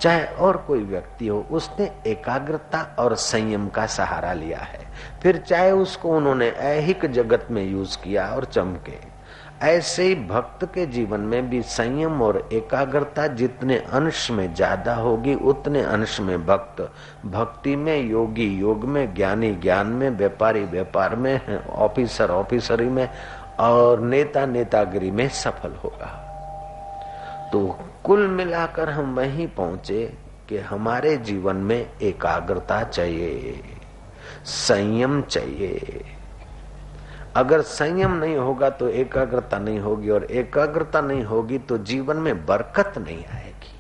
चाहे 0.02 0.26
और 0.26 0.58
कोई 0.58 0.84
व्यक्ति 0.84 1.28
हो, 1.28 1.48
उसने 1.52 1.92
एकाग्रता 2.08 2.96
और 3.00 3.16
संयम 3.16 3.68
का 3.68 3.86
सहारा 3.86 4.34
लिया 4.34 4.60
है। 4.60 4.80
फिर 5.24 5.38
चाहे 5.38 5.72
उसको 5.72 6.10
उन्होंने 6.10 6.50
ऐहिक 6.50 7.06
जगत 7.06 7.48
में 7.52 7.64
यूज़ 7.64 7.98
किया 7.98 8.28
और 8.28 8.46
चमके। 8.46 9.19
ऐसे 9.64 10.04
ही 10.04 10.16
भक्त 10.16 10.66
के 10.66 10.86
जीवन 10.86 11.20
में 11.20 11.50
भी 11.50 11.62
संयम 11.62 12.22
और 12.22 12.50
एकाग्रता 12.54 13.28
जितने 13.28 13.78
अंश 13.78 14.32
में 14.32 14.54
ज़्यादा 14.54 14.96
होगी, 14.96 15.36
उतने 15.36 15.82
अंश 15.82 16.20
में 16.20 16.46
भक्त, 16.46 16.92
भक्ति 17.26 17.76
में 17.76 18.10
योगी, 18.10 18.48
योग 18.60 18.86
में 18.86 19.14
ज्ञानी, 19.14 19.52
ज्ञान 19.52 19.88
में 19.88 20.10
व्यापारी, 20.10 20.64
व्यापार 20.64 21.16
में 21.16 21.66
ऑफिसर, 21.66 22.32
ऑफिसरी 22.32 22.90
में, 22.90 23.10
और 23.60 24.00
नेता, 24.00 24.46
नेतागिरी 24.46 25.12
में 25.12 25.30
सफल 25.30 25.72
होगा। 25.72 26.26
तो 27.54 27.80
कुल 28.04 28.28
मिलाकर 28.28 28.90
हम 28.90 29.16
वहीं 29.16 29.48
पहुँचे 29.48 30.14
कि 30.50 30.58
हमारे 30.58 31.18
जीवन 31.18 31.56
में 31.56 31.90
एकाग्रता 32.02 32.84
चाहिए, 32.84 33.62
संयम 34.46 35.22
चाहिए। 35.22 36.02
अगर 37.36 37.62
संयम 37.62 38.14
नहीं 38.14 38.38
होगा 38.38 38.70
तो 38.70 38.88
एकाग्रता 38.88 39.60
नहीं 39.60 39.80
होगी, 39.80 40.10
और 40.10 40.24
एकाग्रता 40.24 41.02
नहीं 41.02 41.24
होगी 41.24 41.58
तो 41.58 41.78
जीवन 41.78 42.18
में 42.18 42.46
बरकत 42.46 42.98
नहीं 42.98 43.26
आएगी। 43.26 43.74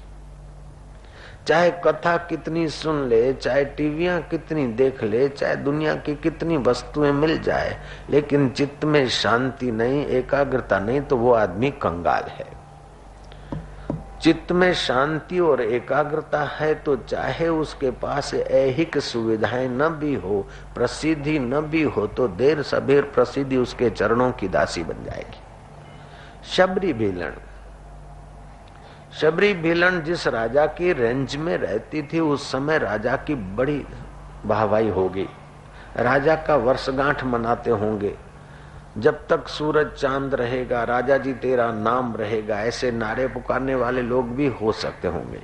चाहे 1.47 1.71
कथा 1.71 2.17
कितनी 2.17 2.67
सुन 2.69 3.07
ले, 3.07 3.33
चाहे 3.33 3.65
टीवियाँ 3.65 4.21
कितनी 4.21 4.67
देख 4.67 5.03
ले, 5.03 5.29
चाहे 5.29 5.55
दुनिया 5.55 5.95
की 5.95 6.15
कितनी 6.15 6.57
वस्तुएँ 6.57 7.11
मिल 7.11 7.41
जाए, 7.41 7.77
लेकिन 8.09 8.49
चित्त 8.49 8.85
में 8.85 9.07
शांति 9.09 9.71
नहीं, 9.71 10.05
एकाग्रता 10.05 10.79
नहीं 10.79 11.01
तो 11.01 11.17
वो 11.17 11.33
आदमी 11.33 11.71
कंगाल 11.71 12.23
है। 12.23 12.58
चित्त 14.21 14.51
में 14.51 14.73
शांति 14.73 15.39
और 15.39 15.61
एकाग्रता 15.61 16.43
है 16.43 16.75
तो 16.75 16.95
चाहे 16.95 17.47
उसके 17.47 17.91
पास 17.91 18.33
ऐहिक 18.33 18.97
सुविधाएँ 18.97 19.67
न 19.67 19.89
भी 19.89 20.13
हो, 20.15 20.47
प्रसिद्धि 20.75 21.39
न 21.39 21.61
भी 21.61 21.83
हो 21.83 22.07
तो 22.07 22.27
देर 22.27 22.61
सबेर 22.61 23.01
प्रसिद्धि 23.03 23.57
उसके 23.57 23.89
चरणों 23.89 24.31
की 24.31 24.47
दासी 24.47 24.83
बन 24.83 25.03
जाएगी। 25.05 25.39
शबरी 26.43 26.93
भीलन। 26.93 27.33
शबरी 29.21 29.53
भीलन 29.53 30.01
जिस 30.01 30.27
राजा 30.27 30.65
की 30.65 30.93
रेंज 30.93 31.35
में 31.35 31.57
रहती 31.57 32.01
थी, 32.01 32.19
उस 32.19 32.51
समय 32.51 32.77
राजा 32.77 33.15
की 33.15 33.35
बड़ी 33.35 33.85
वाहवाही 34.45 34.89
होगी। 34.89 35.27
राजा 35.97 36.35
का 36.35 36.55
वर्षगांठ 36.55 37.23
मनाते 37.23 37.71
होंगे। 37.71 38.15
जब 38.97 39.27
तक 39.27 39.47
सूरज 39.47 39.91
चाँद 39.91 40.33
रहेगा, 40.35 40.83
राजा 40.83 41.17
जी 41.17 41.33
तेरा 41.33 41.71
नाम 41.71 42.15
रहेगा, 42.15 42.59
ऐसे 42.59 42.91
नारे 42.91 43.27
पुकारने 43.27 43.75
वाले 43.75 44.01
लोग 44.01 44.35
भी 44.35 44.47
हो 44.61 44.71
सकते 44.71 45.07
होंगे। 45.07 45.41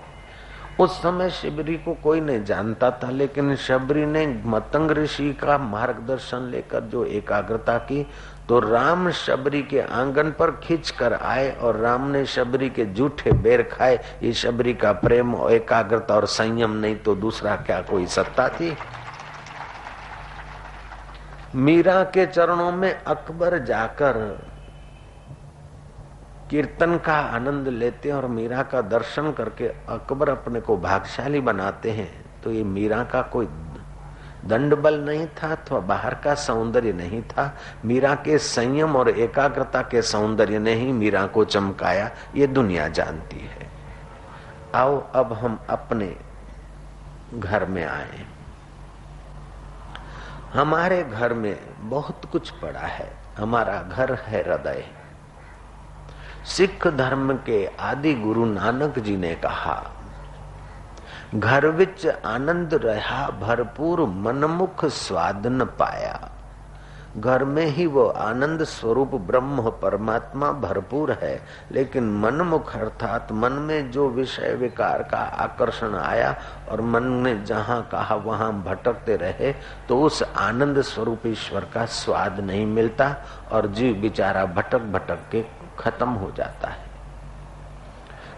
उस 0.79 0.97
समय 1.01 1.29
शिबरी 1.29 1.75
को 1.75 1.93
कोई 1.93 2.21
नहीं 2.21 2.43
जानता 2.43 2.89
था, 2.93 3.09
लेकिन 3.09 3.55
शबरी 3.55 4.05
ने 4.05 4.25
मतंग 4.45 4.91
ऋषि 4.91 5.31
का 5.33 5.57
मार्गदर्शन 5.57 6.49
लेकर 6.51 6.81
जो 6.83 7.05
एकाग्रता 7.05 7.77
की 7.77 8.05
तो 8.49 8.59
राम 8.59 9.09
शबरी 9.11 9.61
के 9.61 9.79
आँगन 9.81 10.31
पर 10.31 10.51
खींच 10.63 10.89
कर 10.89 11.13
आए 11.13 11.49
और 11.51 11.77
राम 11.77 12.07
ने 12.07 12.25
शबरी 12.25 12.69
के 12.69 12.85
जूठे 12.85 13.31
बेर 13.31 13.61
खाए। 13.71 13.99
ये 14.23 14.33
शबरी 14.33 14.73
का 14.73 14.91
प्रेम 14.93 15.35
एकाग्रता 15.51 16.15
और 16.15 16.25
संयम 16.25 16.71
नहीं 16.71 16.95
तो 16.95 17.15
दूसरा 17.15 17.55
क्या 17.55 17.79
कोई 17.81 18.05
सत्ता 18.07 18.47
थी? 18.49 18.69
मीरा 21.55 22.03
के 22.03 22.25
चरणों 22.25 22.71
में 22.71 23.03
अकबर 23.03 23.59
जाकर 23.59 24.13
कीर्तन 26.49 26.97
का 26.97 27.13
आनंद 27.13 27.67
लेते 27.67 28.11
और 28.11 28.27
मीरा 28.27 28.63
का 28.63 28.81
दर्शन 28.81 29.31
करके 29.31 29.67
अकबर 29.67 30.29
अपने 30.29 30.61
को 30.61 30.77
भागशाली 30.77 31.39
बनाते 31.39 31.91
हैं। 31.91 32.41
तो 32.41 32.51
ये 32.51 32.63
मीरा 32.63 33.03
का 33.03 33.21
कोई 33.21 33.45
दंड 34.45 34.75
बल 34.75 34.99
नहीं 34.99 35.27
था, 35.27 35.55
अथवा 35.55 35.79
बाहर 35.79 36.15
का 36.15 36.35
सौंदर्य 36.35 36.93
नहीं 36.93 37.21
था। 37.21 37.57
मीरा 37.85 38.15
के 38.15 38.37
संयम 38.37 38.95
और 38.95 39.09
एकाग्रता 39.09 39.81
के 39.81 40.01
सौंदर्य 40.01 40.59
ने 40.59 40.73
ही 40.73 40.91
मीरा 40.91 41.27
को 41.27 41.45
चमकाया। 41.45 42.11
ये 42.35 42.47
दुनिया 42.47 42.87
जानती 42.87 43.39
है। 43.39 43.69
आओ, 44.75 45.11
अब 45.11 45.33
हम 45.33 45.59
अपने 45.69 46.15
घर 47.33 47.65
में 47.65 47.85
आए। 47.85 48.34
हमारे 50.55 51.03
घर 51.03 51.33
में 51.33 51.59
बहुत 51.79 52.21
कुछ 52.31 52.49
पड़ा 52.49 52.79
है। 52.79 53.17
हमारा 53.37 53.81
घर 53.81 54.13
है 54.13 54.43
हृदय। 54.43 54.85
सिख 56.45 56.87
धर्म 56.87 57.33
के 57.33 57.69
आदि 57.79 58.13
गुरु 58.13 58.45
नानक 58.45 58.99
जी 58.99 59.17
ने 59.17 59.35
कहा, 59.35 59.91
घर 61.35 61.67
विच 61.67 62.07
आनंद 62.07 62.73
रहा, 62.73 63.29
भरपूर 63.29 64.01
मनमुख 64.01 64.85
स्वादन 64.85 65.63
पाया। 65.63 66.31
घर 67.17 67.43
में 67.43 67.65
ही 67.65 67.85
वो 67.85 68.05
आनंद 68.05 68.63
स्वरूप 68.63 69.15
ब्रह्म 69.15 69.69
परमात्मा 69.71 70.51
भरपूर 70.51 71.11
है, 71.11 71.41
लेकिन 71.71 72.09
मन 72.19 72.41
मुख 72.41 72.75
अर्थात 72.75 73.31
मन 73.31 73.51
में 73.51 73.91
जो 73.91 74.09
विषय 74.09 74.53
विकार 74.53 75.03
का 75.03 75.17
आकर्षण 75.17 75.95
आया 75.95 76.35
और 76.69 76.81
मन 76.81 77.03
ने 77.03 77.35
जहाँ 77.45 77.81
कहा 77.91 78.15
वहाँ 78.15 78.51
भटकते 78.63 79.15
रहे 79.15 79.53
तो 79.89 80.01
उस 80.01 80.23
आनंद 80.23 80.81
स्वरूप 80.81 81.25
ईश्वर 81.27 81.65
का 81.73 81.85
स्वाद 81.85 82.39
नहीं 82.39 82.65
मिलता 82.65 83.15
और 83.51 83.67
जीव 83.67 83.95
बिचारा 83.95 84.45
भटक 84.45 84.81
भटक 84.91 85.29
के 85.31 85.45
खत्म 85.79 86.09
हो 86.09 86.31
जाता 86.31 86.67
है। 86.67 86.83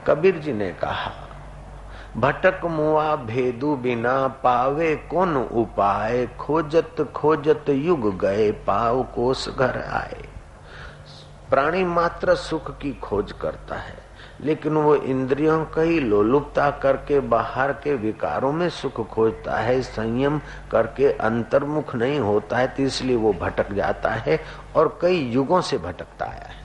कबीर 0.08 0.38
जी 0.38 0.54
ने 0.54 0.72
कहा 0.72 1.27
भटक 2.18 2.62
मुआ 2.66 3.16
भेदु 3.18 3.76
बिना 3.76 4.16
पावे 4.44 4.96
कौन 5.10 5.36
उपाय? 5.38 6.26
खोजत 6.40 7.02
खोजत 7.16 7.70
युग 7.70 8.18
गए 8.20 8.50
पाव 8.68 9.04
कोस 9.16 9.48
घर 9.50 9.78
आए। 9.80 10.24
प्राणी 11.50 11.84
मात्र 11.86 12.36
सुख 12.38 12.72
की 12.78 12.92
खोज 12.94 13.32
करता 13.32 13.76
है, 13.76 13.98
लेकिन 14.42 14.74
वो 14.76 14.96
इंद्रियों 14.96 15.64
का 15.66 15.82
ही 15.82 16.00
लोलुपता 16.00 16.70
करके 16.80 17.20
बाहर 17.30 17.72
के 17.74 17.94
विकारों 17.98 18.52
में 18.52 18.70
सुख 18.72 19.06
खोजता 19.08 19.58
है, 19.58 19.82
संयम 19.84 20.40
करके 20.72 21.12
अंतर्मुख 21.12 21.96
नहीं 21.96 22.20
होता 22.20 22.58
है 22.58 22.68
तो 22.68 22.84
इसलिए 22.84 23.16
वो 23.18 23.34
भटक 23.42 23.74
जाता 23.74 24.10
है 24.12 24.40
और 24.76 24.98
कई 25.02 25.20
युगों 25.32 25.62
से 25.62 25.78
भटकता 25.78 26.26
आया 26.26 26.48
है। 26.48 26.57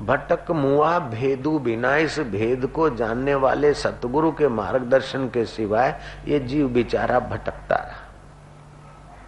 भटक 0.00 0.50
मुआ 0.50 0.98
भेदु 0.98 1.58
बिना 1.58 1.96
इस 1.96 2.18
भेद 2.30 2.66
को 2.66 2.88
जानने 2.90 3.34
वाले 3.34 3.72
सतगुरु 3.74 4.30
के 4.32 4.48
मार्गदर्शन 4.48 5.28
के 5.28 5.44
सिवाय 5.46 5.98
ये 6.26 6.38
जीव 6.40 6.68
बिचारा 6.68 7.18
भटकता 7.20 7.76
रहा। 7.76 8.08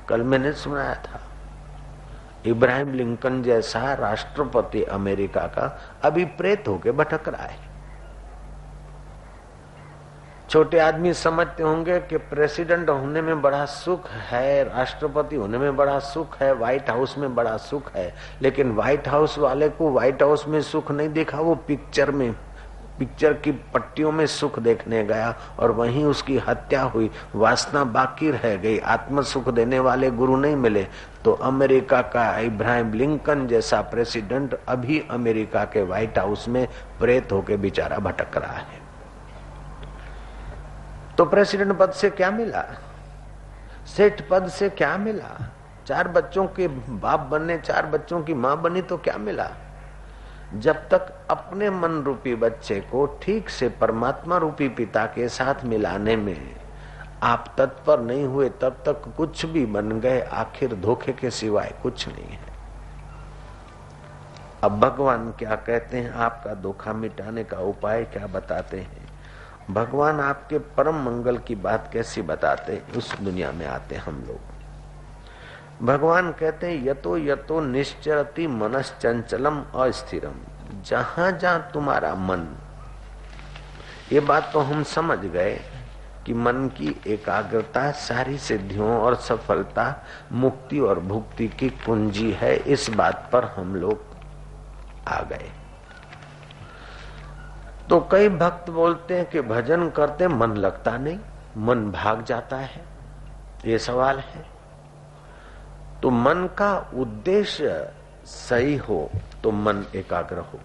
कल 0.09 0.23
मैंने 0.23 0.53
सुनाया 0.53 0.95
था, 0.97 1.21
इब्राहिम 2.47 2.95
लिंकन 2.95 3.43
जैसा 3.43 3.93
राष्ट्रपति 3.95 4.83
अमेरिका 4.85 5.47
का 5.49 5.79
अभी 6.05 6.25
प्रेत 6.25 6.69
होके 6.69 6.93
भटक 6.93 7.29
रहा 7.29 7.43
है। 7.43 7.72
छोटे 10.53 10.79
आदमी 10.79 11.13
समझते 11.15 11.63
होंगे 11.63 11.99
कि 11.99 12.17
प्रेसिडेंट 12.31 12.91
होने 12.91 13.21
में 13.23 13.41
बड़ा 13.43 13.65
सुख 13.65 14.09
है, 14.09 14.65
राष्ट्रपति 14.65 15.37
होने 15.37 15.59
में 15.59 15.77
बड़ा 15.77 15.99
सुख 15.99 16.37
है, 16.41 16.53
व्हाइट 16.55 16.91
हाउस 16.91 17.17
में 17.19 17.35
बड़ा 17.35 17.57
सुख 17.57 17.91
है, 17.95 18.13
लेकिन 18.43 18.73
व्हाइट 18.73 19.09
हाउस 19.09 19.39
वाले 19.39 19.69
को 19.69 19.91
व्हाइट 19.91 20.23
हाउस 20.23 20.45
में 20.49 20.61
सुख 20.63 20.91
नहीं 20.91 21.09
देखा, 21.09 21.41
वो 21.41 21.55
पिक्चर 21.69 22.11
में, 22.11 22.33
पिक्चर 22.99 23.33
की 23.35 23.53
पट्टियों 23.75 24.13
में 24.13 24.27
सुख 24.27 24.59
देखने 24.59 25.03
गया 25.05 25.35
और 25.59 25.71
वहीं 25.71 26.05
उसकी 26.05 26.39
हत्या 26.39 26.83
हुई, 26.83 27.11
वासना 27.35 27.85
बाकी 27.85 28.31
रह 28.31 28.57
गई 28.57 28.79
आत्म 28.79 29.23
सुख 29.23 29.49
देने 29.49 29.79
वाले 29.79 30.11
गुरु 30.11 30.37
नहीं 30.37 30.57
मिले। 30.57 30.87
तो 31.25 31.33
अमेरिका 31.33 32.03
का 32.03 32.39
इब्राहिम 32.39 32.93
लिंकन 32.93 33.47
जैसा 33.47 33.81
प्रेसिडेंट 33.81 34.59
अभी 34.69 35.03
अमेरिका 35.11 35.65
के 35.65 35.83
व्हाइट 35.83 36.19
हाउस 36.19 36.49
में 36.49 36.67
प्रेत 37.01 37.33
होके 37.33 37.57
बेचारा 37.57 37.99
भटक 37.99 38.37
रहा 38.37 38.53
है। 38.53 38.82
तो 41.23 41.27
प्रेसिडेंट 41.27 41.79
पद 41.79 41.91
से 41.91 42.11
क्या 42.11 42.31
मिला? 42.31 42.65
सेठ 43.97 44.29
पद 44.31 44.49
से 44.49 44.71
क्या 44.71 44.97
मिला? 44.97 45.51
चार 45.87 46.09
बच्चों 46.09 46.47
के 46.47 46.69
बाप 46.69 47.21
बनने, 47.21 47.59
चार 47.59 47.87
बच्चों 47.87 48.23
की 48.23 48.35
माँ 48.35 48.63
बनी 48.63 48.83
तो 48.83 48.97
क्या 48.97 49.17
मिला? 49.19 49.51
जब 50.55 50.77
तक 50.89 51.27
अपने 51.31 51.71
मन 51.71 52.03
रूपी 52.03 52.35
बच्चे 52.35 52.81
को 52.81 53.07
ठीक 53.23 53.49
से 53.49 53.69
परमात्मा 53.69 54.37
रूपी 54.37 54.69
पिता 54.69 55.07
के 55.07 55.29
साथ 55.29 55.65
मिलाने 55.65 56.17
में 56.17 56.57
आप 57.23 57.55
तत्पर 57.59 58.01
नहीं 58.01 58.25
हुए, 58.25 58.49
तब 58.49 58.83
तक 58.87 59.15
कुछ 59.17 59.47
भी 59.47 59.67
बन 59.67 60.01
गए, 60.01 60.21
आखिर 60.21 60.75
धोखे 60.75 61.13
के 61.13 61.31
सिवाय 61.31 61.75
कुछ 61.83 62.09
नहीं 62.09 62.29
है। 62.29 62.53
अब 64.65 64.81
भगवान 64.81 65.31
क्या 65.31 65.57
कहते 65.57 65.97
हैं? 65.97 66.13
आपका 66.13 66.55
धोखा 66.55 66.93
मिटाने 66.93 67.45
का 67.45 67.59
उपाय 67.59 68.05
क्या 68.05 68.27
बताते 68.27 68.81
हैं? 68.81 69.02
भगवान 69.71 70.21
आपके 70.21 70.59
परम 70.59 70.95
मंगल 70.95 71.39
की 71.39 71.55
बात 71.55 71.91
कैसी 71.93 72.23
बताते? 72.23 72.83
उस 72.97 73.21
दुनिया 73.21 73.53
में 73.53 73.67
आते 73.67 73.97
हम 73.97 74.25
लोग। 74.29 74.53
भगवान 75.87 76.33
कहते 76.33 76.67
हैं, 76.67 76.85
यतो 76.87 77.19
यतो 77.19 77.61
निश्चरती 77.61 78.47
मनस 78.47 78.95
चंचलम 79.01 79.63
अस्थिरम। 79.63 80.35
जहाँ 80.83 81.33
जहाँ 81.33 81.71
तुम्हारा 81.75 82.15
मन। 82.15 82.57
ये 84.13 84.21
बात 84.21 84.51
तो 84.53 84.61
हम 84.61 84.83
समझ 84.83 85.19
गए 85.19 85.61
कि 86.27 86.35
मन 86.35 86.53
की 86.53 87.01
एकाग्रता, 87.07 87.91
सारी 87.91 88.39
सिद्धियों 88.39 88.99
और 88.99 89.15
सफलता, 89.15 90.05
मुक्ति 90.33 90.81
और 90.81 91.01
भुक्ति 91.01 91.49
की 91.49 91.71
कुंजी 91.71 92.33
है। 92.33 92.57
इस 92.57 92.91
बात 92.91 93.31
पर 93.33 93.45
हम 93.45 93.77
लोग 93.77 93.99
आ 95.09 95.21
गए। 95.21 95.51
तो 97.93 98.09
कई 98.13 98.29
भक्त 98.29 98.71
बोलते 98.71 99.17
हैं 99.17 99.31
कि 99.31 99.41
भजन 99.41 99.91
करते 99.91 100.29
मन 100.29 100.53
लगता 100.57 100.97
नहीं, 100.99 101.19
मन 101.57 101.91
भाग 101.91 102.25
जाता 102.25 102.57
है। 102.57 102.85
ये 103.67 103.79
सवाल 103.79 104.19
है। 104.19 104.45
तो 106.03 106.11
मन 106.11 106.49
का 106.59 106.91
उद्देश्य 106.95 107.93
सही 108.25 108.77
हो 108.77 109.11
तो 109.43 109.51
मन 109.51 109.85
एकाग्र 109.95 110.39
हो। 110.39 110.61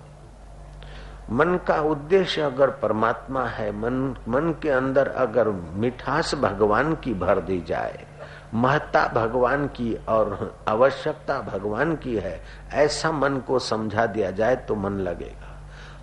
मन 1.32 1.60
का 1.68 1.82
उद्देश्य 1.82 2.42
अगर 2.42 2.70
परमात्मा 2.70 3.46
है, 3.46 3.72
मन 3.72 4.16
मन 4.28 4.56
के 4.62 4.70
अंदर 4.70 5.08
अगर 5.08 5.48
मिठास 5.74 6.36
भगवान 6.36 6.96
की 6.96 7.13
भर 7.13 7.40
दी 7.40 7.62
जाए, 7.62 8.06
महत्ता 8.54 9.08
भगवान 9.08 9.68
की 9.68 9.98
और 10.10 10.58
आवश्यकता 10.68 11.42
भगवान 11.42 11.96
की 11.96 12.16
है, 12.16 12.42
ऐसा 12.74 13.12
मन 13.12 13.38
को 13.38 13.60
समझा 13.60 14.06
दिया 14.06 14.32
जाए 14.32 14.56
तो 14.56 14.76
मन 14.76 14.92
लगेगा। 14.92 15.47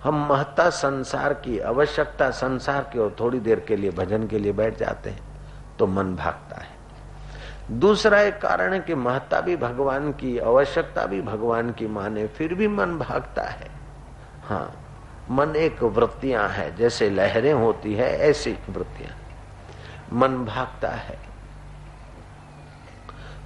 हम 0.04 0.26
महत्ता 0.28 0.68
संसार 0.70 1.32
की, 1.34 1.58
आवश्यकता 1.58 2.30
संसार 2.30 2.90
की 2.92 2.98
और 2.98 3.14
थोड़ी 3.20 3.40
देर 3.40 3.60
के 3.60 3.76
लिए, 3.76 3.90
भजन 3.90 4.26
के 4.26 4.38
लिए 4.38 4.52
बैठ 4.52 4.78
जाते 4.78 5.10
हैं 5.10 5.76
तो 5.78 5.86
मन 5.86 6.14
भागता 6.16 6.56
है। 6.56 7.78
दूसरा 7.80 8.20
एक 8.20 8.40
कारण 8.40 8.72
है 8.72 8.80
कि 8.80 8.94
महत्ता 8.94 9.40
भी 9.40 9.56
भगवान 9.56 10.10
की, 10.12 10.38
आवश्यकता 10.38 11.04
भी 11.06 11.20
भगवान 11.22 11.72
की 11.72 11.86
माने, 11.86 12.26
फिर 12.26 12.54
भी 12.54 12.68
मन 12.68 12.98
भागता 12.98 13.42
है। 13.42 13.70
हाँ 14.44 14.72
मन 15.30 15.56
एक 15.56 15.82
वृत्तियाँ 15.82 16.48
है, 16.48 16.74
जैसे 16.76 17.08
लहरें 17.10 17.52
होती 17.52 17.94
है, 17.94 18.10
ऐसी 18.20 18.52
वृत्तियाँ। 18.70 19.16
मन 20.12 20.44
भागता 20.44 20.88
है। 20.88 21.18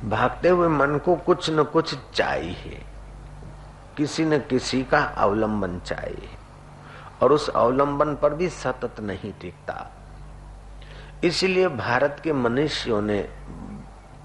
भागते 0.05 0.49
हुए 0.49 0.68
मन 0.68 0.99
को 0.99 1.14
कुछ 1.16 1.51
न 1.51 1.62
कुछ 1.64 1.94
चाहिए, 2.14 2.83
किसी 3.97 4.25
न 4.25 4.38
किसी 4.40 4.83
का 4.83 4.99
अवलंबन 4.99 5.79
चाहिए। 5.81 6.37
और 7.23 7.33
उस 7.33 7.49
अवलंबन 7.49 8.15
पर 8.15 8.35
भी 8.35 8.49
सतत 8.49 9.01
नहीं 9.01 9.33
टिकता। 9.41 9.91
इसलिए 11.25 11.69
भारत 11.69 12.21
के 12.25 12.33
मनुष्यों 12.33 13.01
ने 13.03 13.29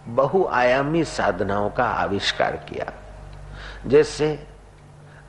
बहुआयामी 0.08 1.04
साधनाओं 1.04 1.70
का 1.70 1.86
आविष्कार 1.86 2.56
किया, 2.70 2.92
जैसे 3.88 4.28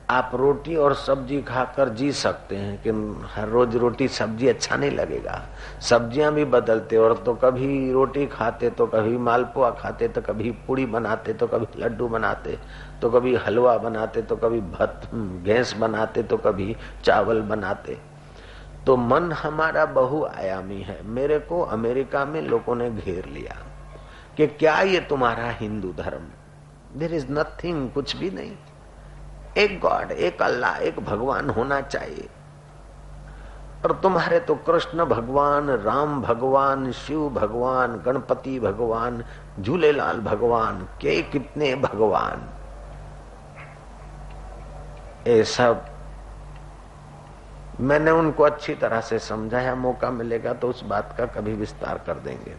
आप 0.09 0.31
रोटी 0.35 0.75
और 0.75 0.93
सब्ज़ी 0.95 1.41
खाकर 1.41 1.89
जी 1.89 2.11
सकते 2.13 2.55
हैं 2.55 2.77
कि 2.81 2.89
हर 3.29 3.47
रोज 3.49 3.75
रोटी 3.75 4.07
सब्ज़ी 4.07 4.47
अच्छा 4.47 4.75
नहीं 4.75 4.91
लगेगा। 4.91 5.41
सब्ज़ियाँ 5.81 6.31
भी 6.33 6.43
बदलते, 6.45 6.97
और 6.97 7.17
तो 7.17 7.33
कभी 7.33 7.91
रोटी 7.91 8.25
खाते 8.27 8.69
तो 8.69 8.85
कभी 8.87 9.17
मालपुआ 9.19 9.69
खाते 9.71 10.07
तो 10.07 10.21
कभी 10.21 10.51
पूड़ी 10.67 10.85
बनाते 10.87 11.33
तो 11.33 11.47
कभी 11.47 11.81
लड्डू 11.83 12.07
बनाते 12.07 12.57
तो 13.01 13.09
कभी 13.09 13.35
हलवा 13.37 13.77
बनाते 13.77 14.21
तो 14.21 14.35
कभी 14.35 14.61
भत 14.61 15.09
गैस 15.45 15.73
बनाते 15.79 16.23
तो 16.23 16.37
कभी 16.37 16.75
चावल 17.03 17.41
बनाते। 17.43 17.97
तो 18.85 18.97
मन 18.97 19.31
हमारा 19.33 19.85
बहुआयामी 19.87 20.81
है। 20.81 21.01
मेरे 21.05 21.39
को 21.41 21.61
अमेरिका 21.63 22.25
में 22.25 22.41
लोगों 22.41 22.75
ने 22.75 22.91
घेर 22.91 23.25
लिया 23.25 23.57
कि 24.37 24.47
क्या 24.49 24.79
ये 24.83 24.99
तुम्हारा 25.09 25.49
हिंदू 25.51 25.93
धर्म? 25.93 26.29
देर 26.99 27.13
इज़ 27.13 27.25
नथिंग 27.31 27.89
कुछ 27.91 28.15
भी 28.15 28.29
नहीं। 28.31 28.55
एक 29.57 29.79
गॉड, 29.79 30.11
एक 30.11 30.41
अल्लाह, 30.41 30.77
एक 30.77 30.99
भगवान 30.99 31.49
होना 31.49 31.81
चाहिए। 31.81 32.29
और 33.85 33.91
तुम्हारे 33.93 34.39
तो 34.39 34.55
कृष्ण 34.55 35.05
भगवान, 35.05 35.69
राम 35.69 36.21
भगवान, 36.21 36.91
शिव 36.91 37.29
भगवान, 37.29 37.95
गणपति 37.95 38.59
भगवान, 38.59 39.23
झूलेलाल 39.61 40.19
भगवान, 40.19 40.81
के 41.01 41.21
कितने 41.21 41.75
भगवान। 41.75 42.49
ये 45.27 45.43
सब 45.43 45.85
मैंने 47.79 48.11
उनको 48.11 48.43
अच्छी 48.43 48.75
तरह 48.75 49.01
से 49.01 49.19
समझाया, 49.19 49.75
मौका 49.75 50.11
मिलेगा 50.11 50.53
तो 50.53 50.69
उस 50.69 50.83
बात 50.83 51.15
का 51.17 51.25
कभी 51.25 51.53
विस्तार 51.53 52.01
कर 52.07 52.13
देंगे। 52.13 52.55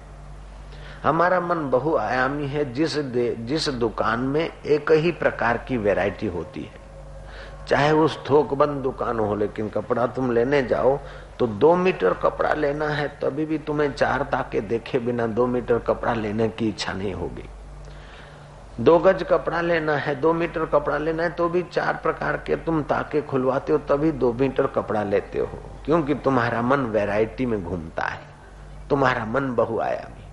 हमारा 1.03 1.41
मन 1.41 1.71
बहुआयामी 1.71 2.47
है, 2.47 2.73
जिस 2.73 2.99
जिस 3.47 3.69
दुकान 3.69 4.21
में 4.21 4.45
एक 4.45 4.93
ही 4.93 5.13
प्रकार 5.13 5.59
की 5.59 5.77
वैरायटी 5.77 6.27
होती 6.27 6.63
है। 6.63 6.86
चाहे 7.69 7.91
उस 7.93 8.19
थोकबंद 8.29 8.83
दुकान 8.83 9.19
हो, 9.19 9.35
लेकिन 9.35 9.69
कपड़ा 9.69 10.07
तुम 10.09 10.31
लेने 10.33 10.63
जाओ 10.63 10.99
तो 11.39 11.47
दो 11.47 11.75
मीटर 11.77 12.15
कपड़ा 12.15 12.53
लेना 12.55 12.89
है, 12.89 13.09
तभी 13.23 13.45
भी 13.45 13.59
तुम्हें 13.59 13.93
चार 13.93 14.23
ताके 14.23 14.61
देखे 14.63 14.99
बिना 14.99 15.27
दो 15.29 15.47
मीटर 15.47 15.79
कपड़ा 15.79 16.13
लेने 16.15 16.49
की 16.49 16.69
इच्छा 16.69 16.93
नहीं 16.93 17.13
होगी। 17.15 17.49
दो 18.81 18.99
गज 18.99 19.23
कपड़ा 19.23 19.61
लेना 19.61 19.97
है, 19.97 20.15
दो 20.21 20.33
मीटर 20.33 20.65
कपड़ा 20.65 20.97
लेना 20.99 21.23
है 21.23 21.31
तो 21.31 21.49
भी 21.49 21.63
चार 21.65 22.01
प्रकार 22.03 22.37
के 22.37 22.57
तुम 22.57 22.83
ताके 22.83 23.23
खुलवाते 23.23 23.73
हो, 23.73 23.79
तभी 23.81 24.13
दो 24.13 24.33
मीटर 24.33 24.67
कपड़ा 24.67 25.03
लेते 25.05 25.39
हो, 25.39 25.59
क्योंकि 25.85 26.15
तुम्हारा 26.17 26.63
मन 26.63 26.87
वैरायटी 26.89 27.47
में 27.47 27.63
घूमता 27.65 28.03
है, 28.03 28.21
तुम्हारा 28.91 29.25
मन 29.25 29.55
बहुआयामी। 29.55 30.25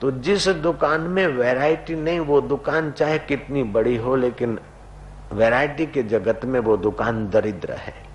तो 0.00 0.10
जिस 0.10 0.48
दुकान 0.48 1.00
में 1.00 1.26
वैरायटी 1.28 1.94
नहीं, 1.96 2.20
वो 2.20 2.40
दुकान 2.42 2.90
चाहे 2.92 3.18
कितनी 3.20 3.62
बड़ी 3.64 3.96
हो, 3.96 4.16
लेकिन 4.16 4.58
वैरायटी 5.32 5.86
के 5.86 6.02
जगत 6.02 6.40
में 6.44 6.60
वो 6.60 6.76
दुकान 6.76 7.30
दरिद्र 7.30 7.72
है। 7.72 8.12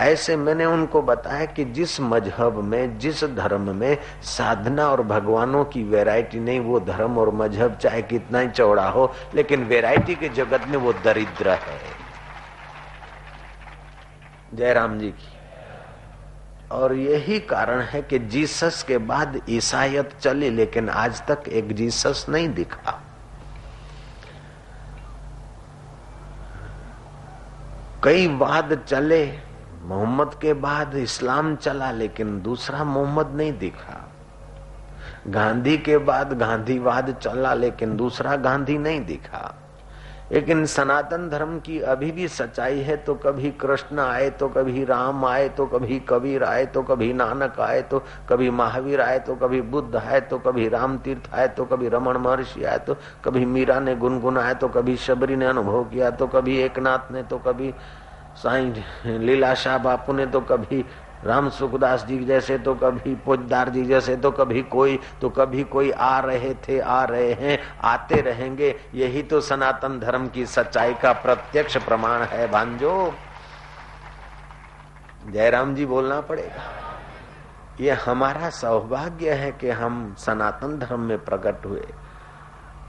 ऐसे 0.00 0.36
मैंने 0.36 0.64
उनको 0.64 1.02
बताया 1.02 1.44
कि 1.44 1.64
जिस 1.64 2.00
मज़हब 2.00 2.54
में, 2.54 2.98
जिस 2.98 3.24
धर्म 3.24 3.76
में 3.76 3.98
साधना 4.22 4.88
और 4.88 5.02
भगवानों 5.02 5.64
की 5.64 5.82
वैरायटी 5.82 6.40
नहीं, 6.40 6.60
वो 6.60 6.80
धर्म 6.80 7.18
और 7.18 7.34
मज़हब 7.34 7.74
चाहे 7.74 8.02
कितना 8.02 8.38
ही 8.38 8.48
चौड़ा 8.48 8.88
हो, 8.88 9.14
लेकिन 9.34 9.64
वैरायटी 9.64 10.14
के 10.14 10.28
जगत 10.28 10.64
में 10.68 10.76
वो 10.76 10.92
दरिद्र 10.92 11.50
है। 11.50 11.80
जयराम 14.54 14.98
जी 14.98 15.10
की। 15.10 15.28
और 16.72 16.94
यही 16.94 17.38
कारण 17.38 17.80
है 17.80 18.02
कि 18.02 18.18
जीसस 18.18 18.84
के 18.88 18.98
बाद 18.98 19.40
ईसाइत 19.48 20.10
चली, 20.20 20.50
लेकिन 20.50 20.88
आज 20.88 21.26
तक 21.26 21.42
एक 21.48 21.72
जीसस 21.72 22.26
नहीं 22.28 22.48
दिखा। 22.48 23.03
कई 28.04 28.26
वाद 28.26 28.84
चले, 28.88 29.38
मोहम्मद 29.82 30.30
के 30.42 30.52
बाद 30.52 30.94
इस्लाम 30.94 31.56
चला, 31.56 31.90
लेकिन 31.90 32.42
दूसरा 32.42 32.84
मोहम्मद 32.84 33.32
नहीं 33.34 33.58
दिखा। 33.58 34.10
गांधी 35.26 35.78
के 35.78 35.98
बाद 35.98 36.32
गांधीवाद 36.32 37.14
चला, 37.22 37.54
लेकिन 37.54 37.96
दूसरा 37.96 38.36
गांधी 38.36 38.78
नहीं 38.78 39.04
दिखा। 39.04 39.63
लेकिन 40.34 40.64
सनातन 40.66 41.28
धर्म 41.28 41.58
की 41.60 41.78
अभी 41.80 42.10
भी 42.12 42.26
सच्चाई 42.28 42.78
है 42.78 42.96
तो 42.96 43.14
कभी 43.14 43.50
कृष्ण 43.60 43.98
आए 44.00 44.30
तो 44.30 44.48
कभी 44.48 44.84
राम 44.84 45.24
आए 45.24 45.48
तो 45.48 45.66
कभी 45.66 45.98
कबीर 46.08 46.44
आए 46.44 46.64
तो 46.66 46.82
कभी 46.82 47.12
नानक 47.12 47.60
आए 47.60 47.82
तो 47.82 48.02
कभी 48.28 48.50
महावीर 48.52 49.00
आए 49.00 49.18
तो 49.18 49.34
कभी 49.36 49.60
बुद्ध 49.68 49.94
आए 49.96 50.20
तो 50.20 50.38
कभी 50.38 50.68
राम 50.68 50.98
तीर्थ 50.98 51.32
आए 51.34 51.46
तो 51.48 51.64
कभी 51.64 51.88
रमन 51.88 52.16
महर्षि 52.16 52.64
आए 52.64 52.78
तो 52.78 52.96
कभी 53.24 53.44
मीरा 53.46 53.78
ने 53.80 53.94
गुनगुनाए 53.96 54.54
तो 54.54 54.68
कभी 54.68 54.96
शबरी 54.96 55.36
ने 55.36 55.46
अनुभव 55.46 55.84
किया 55.84 56.10
तो 56.12 56.26
कभी 56.26 56.56
एकनाथ 56.58 57.12
ने 57.12 57.22
तो 57.22 57.38
कभी 57.38 57.72
साई 58.36 58.72
लीलाशाह 59.06 59.78
बापू 59.78 60.12
ने 60.12 60.26
तो 60.26 60.40
कभी 60.40 60.84
राम 61.24 61.48
सुखदास 61.48 62.04
जी 62.04 62.18
जैसे 62.24 62.58
तो 62.58 62.74
कभी 62.74 63.14
पोजदार 63.14 63.68
जी 63.68 63.84
जैसे 63.84 64.16
तो 64.16 64.30
कभी 64.30 64.62
कोई 64.62 64.98
तो 65.20 65.28
कभी 65.30 65.64
कोई 65.64 65.90
आ 65.90 66.18
रहे 66.20 66.54
थे, 66.54 66.78
आ 66.80 67.04
रहे 67.04 67.32
हैं, 67.32 67.58
आते 67.80 68.20
रहेंगे। 68.20 68.74
यही 68.94 69.22
तो 69.22 69.40
सनातन 69.40 69.98
धर्म 70.00 70.28
की 70.28 70.46
सच्चाई 70.46 70.94
का 70.94 71.12
प्रत्यक्ष 71.12 71.76
प्रमाण 71.76 72.22
है, 72.22 72.50
भांजो। 72.50 73.14
जयराम 75.30 75.74
जी 75.74 75.86
बोलना 75.86 76.20
पड़ेगा। 76.20 76.70
ये 77.80 77.90
हमारा 77.90 78.50
सौभाग्य 78.50 79.30
है 79.30 79.52
कि 79.52 79.70
हम 79.70 80.14
सनातन 80.18 80.78
धर्म 80.78 81.00
में 81.00 81.24
प्रकट 81.24 81.66
हुए। 81.66 81.86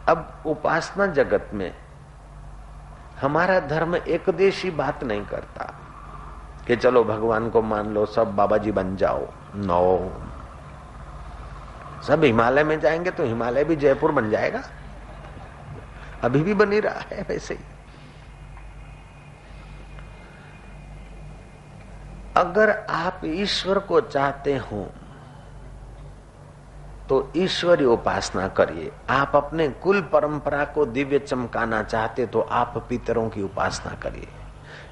अब 0.08 0.44
उपासना 0.46 1.06
जगत 1.06 1.50
में 1.54 1.72
हमारा 3.22 3.60
धर्म 3.60 3.96
एक 3.96 4.30
देशी 4.30 4.72
बात 4.72 5.04
नहीं 5.04 5.26
करता। 5.26 5.74
कि 6.68 6.76
चलो 6.76 7.04
भगवान 7.04 7.50
को 7.50 7.62
मान 7.62 7.94
लो, 7.94 8.06
सब 8.06 8.36
बाबा 8.36 8.58
जी 8.58 8.72
बन 8.72 8.96
जाओ। 8.96 9.28
नो 9.56 10.12
सब 12.04 12.24
हिमालय 12.24 12.64
में 12.64 12.80
जाएँगे 12.80 13.12
तो 13.12 13.24
हिमालय 13.24 13.64
भी 13.64 13.76
जयपुर 13.76 14.12
बन 14.12 14.30
जाएगा। 14.30 14.62
अभी 16.24 16.42
भी 16.44 16.54
बनी 16.54 16.80
रहा 16.80 17.00
है 17.12 17.22
वैसे 17.22 17.54
ही। 17.54 17.64
अगर 22.38 22.70
आप 22.90 23.22
ईश्वर 23.26 23.80
को 23.80 24.02
चाहते 24.02 24.56
हो 24.58 24.86
तो 27.10 27.32
ईश्वरी 27.38 27.86
उपासना 27.86 28.48
करिए। 28.48 28.92
आप 29.10 29.36
अपने 29.36 29.68
कुल 29.84 30.02
परंपरा 30.14 30.64
को 30.66 30.86
दिव्य 30.86 31.20
चमकाना 31.20 31.82
चाहते 31.84 32.26
तो 32.26 32.42
आप 32.42 32.86
पितरों 32.90 33.30
की 33.30 33.42
उपासना 33.42 33.96
करिए। 33.96 34.28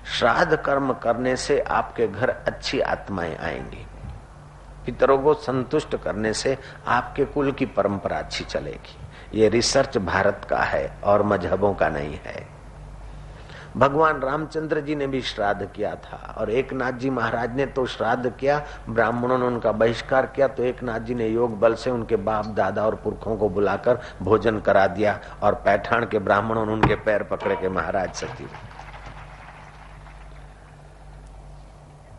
श्राद्ध 0.03 0.55
कर्म 0.55 0.93
करने 0.93 1.35
से 1.35 1.59
आपके 1.59 2.07
घर 2.07 2.29
अच्छी 2.29 2.79
आत्माएँ 2.79 3.35
आएँगी। 3.35 3.85
पितरों 4.85 5.17
को 5.17 5.33
संतुष्ट 5.33 5.95
करने 5.95 6.33
से 6.33 6.57
आपके 6.87 7.25
कुल 7.25 7.51
की 7.51 7.65
परंपरा 7.65 8.17
अच्छी 8.17 8.43
चलेगी। 8.43 9.39
ये 9.39 9.49
रिसर्च 9.49 9.97
भारत 9.97 10.47
का 10.49 10.57
है 10.57 10.97
और 11.03 11.23
मजहबों 11.23 11.73
का 11.73 11.89
नहीं 11.89 12.19
है। 12.25 12.45
भगवान 13.77 14.19
रामचंद्र 14.19 14.79
जी 14.79 14.95
ने 14.95 15.07
भी 15.07 15.21
श्राद्ध 15.21 15.65
किया 15.75 15.93
था 15.95 16.35
और 16.37 16.49
एक 16.51 16.73
नाथ 16.73 16.91
जी 16.91 17.09
महाराज 17.09 17.55
ने 17.55 17.65
तो 17.65 17.85
श्राद्ध 17.85 18.29
किया, 18.29 18.61
ब्राह्मणों 18.89 19.37
ने 19.37 19.45
उनका 19.45 19.71
बहिष्कार 19.71 20.25
किया 20.25 20.47
तो 20.47 20.63
एक 20.63 20.83
नाथ 20.83 20.99
जी 20.99 21.15
ने 21.15 21.27
योग 21.27 21.59
बल 21.59 21.75
से 21.75 21.89
उनके 21.89 22.15
बाप, 22.17 22.45
दादा 22.45 22.85
और 22.85 22.95
पुरखों 22.95 23.37
को 23.37 23.49
बुलाकर 23.49 23.99
भोजन 24.21 24.59
करा 24.59 24.85
दिया 24.87 25.19
और 25.43 25.55
पैठान 25.55 26.05
के 26.05 26.19
ब्राह्मणों 26.19 26.65
ने 26.65 26.73
उनके 26.73 26.95
पैर 26.95 27.23
पकड़े 27.23 27.55
के 27.55 27.69
महाराज 27.69 28.13
सचिव 28.13 28.49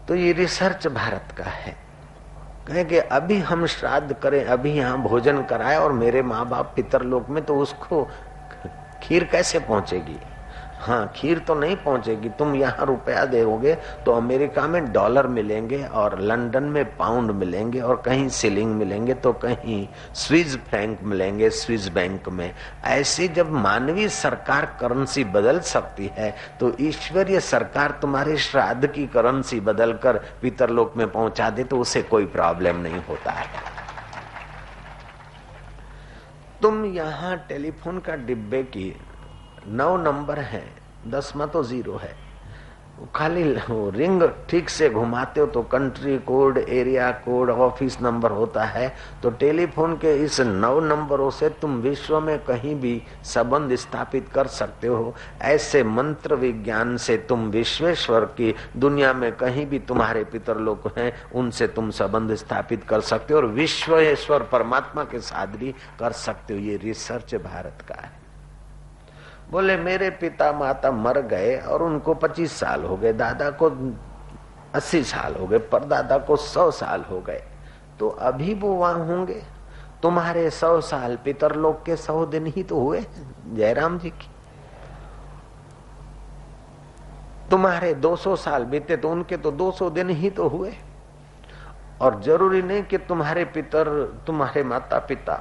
तो 0.09 0.15
ये 0.15 0.33
रिसर्च 0.33 0.87
भारत 0.87 1.35
का 1.39 1.45
है। 1.45 1.75
कहे 2.67 2.85
कि 2.85 2.99
अभी 2.99 3.39
हम 3.41 3.67
श्राद्ध 3.67 4.15
करें, 4.15 4.45
अभी 4.45 4.73
यहाँ 4.73 5.03
भोजन 5.03 5.43
कराए 5.43 5.77
और 5.77 5.93
मेरे 5.93 6.23
माँ 6.23 6.49
बाप 6.49 6.73
पितर 6.77 7.03
लोक 7.03 7.29
में 7.29 7.43
तो 7.45 7.57
उसको 7.57 8.05
खीर 9.03 9.25
कैसे 9.25 9.59
पहुंचेगी? 9.59 10.17
हाँ 10.85 11.13
खीर 11.17 11.39
तो 11.39 11.55
नहीं 11.55 11.77
पहुंचेगी, 11.77 12.29
तुम 12.29 12.55
यहाँ 12.55 12.87
रुपया 12.87 13.25
दोगे 13.27 13.75
तो 14.05 14.13
अमेरिका 14.13 14.67
में 14.69 14.93
डॉलर 14.93 15.27
मिलेंगे 15.27 15.83
और 15.85 16.19
लंदन 16.21 16.65
में 16.65 16.85
पाउंड 16.97 17.31
मिलेंगे 17.33 17.81
और 17.81 18.03
कहीं 18.07 18.29
सिलिंग 18.31 18.75
मिलेंगे 18.75 19.15
तो 19.17 19.33
कहीं 19.35 19.87
स्विस 20.15 20.57
बैंक 20.73 21.03
मिलेंगे 21.03 21.51
स्विस 21.53 21.89
बैंक 21.89 22.29
में। 22.29 22.53
ऐसी 22.85 23.29
जब 23.31 23.51
मानवीय 23.53 24.09
सरकार 24.11 24.65
करेंसी 24.81 25.25
बदल 25.27 25.61
सकती 25.65 26.11
है 26.17 26.31
तो 26.61 26.73
ईश्वरीय 26.81 27.41
सरकार 27.43 27.99
तुम्हारे 28.03 28.37
श्राद्ध 28.39 28.87
की 28.87 29.07
करेंसी 29.07 29.61
बदल 29.63 29.93
कर 30.03 30.19
पितरलोक 30.43 30.97
में 30.97 31.07
पहुँचा 31.09 31.51
दे 31.51 31.65
तो 31.65 31.79
उसे 31.79 32.03
कोई 32.05 32.27
प्रॉब्लम 32.29 32.77
नहीं 32.77 33.03
होता 33.09 33.33
है। 33.33 33.73
तुम 36.63 36.85
यहाँ 36.87 37.37
टेलीफोन 37.49 37.99
का 38.01 38.15
डिब्बे 38.19 38.63
की 38.67 38.95
नौ 39.69 39.97
नंबर 39.97 40.39
है 40.39 40.65
दसवा 41.09 41.47
तो 41.47 41.63
ज़ीरो 41.65 41.97
है। 41.97 42.13
खाली 43.15 43.43
रिंग 43.91 44.23
ठीक 44.49 44.69
से 44.71 44.89
घुमाते 44.91 45.41
हो 45.41 45.47
तो 45.47 45.63
country 45.63 46.17
code, 46.19 46.59
area 46.59 47.11
code, 47.13 47.51
office 47.51 48.01
number 48.03 48.31
होता 48.31 48.65
है 48.65 48.95
तो 49.23 49.31
टेलीफोन 49.31 49.97
के 49.97 50.15
इस 50.25 50.41
नौ 50.41 50.81
नंबरों 50.81 51.31
से 51.31 51.49
तुम 51.61 51.77
विश्व 51.77 52.21
में 52.21 52.39
कहीं 52.39 52.75
भी 52.75 53.03
संबंध 53.25 53.75
स्थापित 53.75 54.29
कर 54.29 54.47
सकते 54.47 54.87
हो। 54.87 55.15
ऐसे 55.43 55.83
मंत्र 55.85 56.35
विज्ञान 56.37 56.97
से 56.97 57.17
तुम 57.19 57.49
विश्वेश्वर 57.51 58.25
की 58.39 58.55
दुनिया 58.77 59.13
में 59.13 59.31
कहीं 59.37 59.67
भी 59.67 59.79
तुम्हारे 59.81 60.25
पितर 60.25 60.59
लोग 60.59 60.91
हैं, 60.99 61.13
उनसे 61.33 61.67
तुम 61.69 61.91
संबंध 61.91 62.35
स्थापित 62.35 62.85
कर 62.85 63.01
सकते 63.03 63.35
हो 63.35 63.41
और 63.41 63.47
विश्वेश्वर 63.47 64.43
परमात्मा 64.43 65.05
के 65.05 65.19
भी 65.59 65.75
कर 66.01 66.13
सकते 66.13 66.55
हो। 66.55 66.61
ये 66.61 66.77
रिसर्च 66.77 67.35
भारत 67.35 67.85
का 67.89 67.95
है। 67.95 68.24
बोले, 69.55 69.77
मेरे 69.77 70.09
पिता 70.11 70.51
माता 70.53 70.91
मर 70.91 71.21
गए 71.23 71.57
और 71.59 71.83
उनको 71.83 72.15
पच्चीस 72.15 72.53
साल 72.53 72.85
हो 72.85 72.97
गए, 72.97 73.13
दादा 73.13 73.51
को 73.51 73.67
अस्सी 74.75 75.03
साल 75.05 75.35
हो 75.35 75.47
गए, 75.47 75.59
परदादा 75.71 76.17
को 76.19 76.37
सौ 76.37 76.71
साल 76.71 77.03
हो 77.03 77.21
गए। 77.21 77.43
तो 77.99 78.09
अभी 78.09 78.55
वो 78.55 78.73
वहाँ 78.75 79.07
होंगे। 79.07 79.43
तुम्हारे 80.03 80.49
सौ 80.51 80.81
साल 80.81 81.17
पितर 81.17 81.55
लोग 81.57 81.85
के 81.87 81.97
सौ 81.97 82.25
दिन 82.27 82.47
ही 82.47 82.63
तो 82.63 82.81
हुए 82.81 83.05
जयराम 83.55 83.99
जी 83.99 84.11
की। 84.11 84.29
तुम्हारे 87.51 87.93
200 87.95 88.35
साल 88.37 88.65
बीते 88.65 88.97
तो 88.97 89.11
उनके 89.11 89.37
तो 89.37 89.51
200 89.53 89.91
दिन 89.91 90.11
ही 90.11 90.31
तो 90.31 90.49
हुए। 90.49 90.73
और 92.01 92.21
ज़रूरी 92.23 92.63
नहीं 92.63 92.83
कि 92.83 92.99
तुम्हारे 92.99 93.45
पितर, 93.45 93.89
तुम्हारे 94.27 94.65
माता 94.65 94.99
पिता 94.99 95.39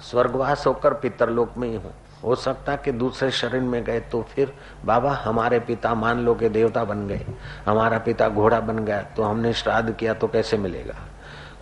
स्वर्गवास 0.00 0.66
होकर 0.66 0.94
पितर 0.94 1.30
लोक 1.30 1.56
में 1.56 1.68
ही 1.68 1.76
हो। 1.76 1.92
हो 2.26 2.34
सकता 2.34 2.76
कि 2.76 2.92
दूसरे 2.92 3.30
शरीर 3.30 3.60
में 3.60 3.82
गए 3.84 4.00
तो 4.00 4.22
फिर 4.30 4.52
बाबा 4.84 5.12
हमारे 5.14 5.60
पिता 5.60 5.94
मान 5.94 6.20
लो 6.20 6.34
के 6.34 6.48
देवता 6.48 6.84
बन 6.84 7.06
गए, 7.08 7.26
हमारा 7.66 7.98
पिता 7.98 8.28
घोड़ा 8.28 8.60
बन 8.60 8.84
गया 8.84 9.00
तो 9.16 9.22
हमने 9.22 9.52
श्राद्ध 9.52 9.94
किया 9.94 10.14
तो 10.14 10.28
कैसे 10.28 10.56
मिलेगा? 10.56 10.94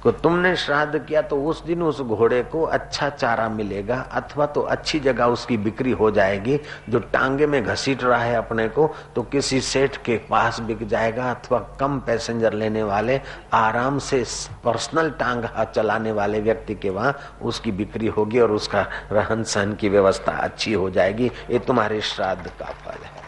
को 0.05 0.11
तुमने 0.13 0.55
श्राद्ध 0.57 0.99
किया 0.99 1.21
तो 1.23 1.37
उस 1.45 1.63
दिन 1.65 1.83
उस 1.83 2.01
घोड़े 2.01 2.43
को 2.45 2.63
अच्छा 2.65 3.09
चारा 3.11 3.49
मिलेगा, 3.49 3.97
अथवा 4.13 4.47
तो 4.47 4.61
अच्छी 4.63 5.01
जगह 5.01 5.25
उसकी 5.27 5.57
बिक्री 5.59 5.91
हो 5.93 6.11
जाएगी, 6.11 6.59
जो 6.89 6.99
टांगे 7.13 7.47
में 7.47 7.63
घसीट 7.65 8.03
रहा 8.05 8.19
है 8.19 8.35
अपने 8.37 8.69
को 8.69 8.91
तो 9.15 9.23
किसी 9.25 9.61
सेठ 9.63 9.97
के 9.97 10.17
पास 10.31 10.61
बिक 10.61 10.87
जाएगा, 10.89 11.31
अथवा 11.31 11.59
कम 11.81 11.99
पैसेंजर 12.01 12.53
लेने 12.55 12.83
वाले, 12.83 13.21
आराम 13.55 13.99
से 14.01 14.25
पर्सनल 14.65 15.11
टांग 15.11 15.45
चलाने 15.67 16.13
वाले 16.13 16.41
व्यक्ति 16.41 16.75
के 16.75 16.91
वहाँ 16.91 17.17
उसकी 17.43 17.73
बिक्री 17.73 18.07
होगी 18.09 18.41
और 18.41 18.53
उसका 18.53 18.87
रहन 19.13 19.43
सहन 19.45 19.75
की 19.75 19.89
व्यवस्था 19.89 20.33
अच्छी 20.35 20.73
हो 20.73 20.91
जाएगी। 20.91 21.31
ये 21.51 21.59
तुम्हारे 21.59 22.01
श्राद्ध 22.03 22.47
का 22.49 22.65
फल 22.65 23.05
है। 23.05 23.23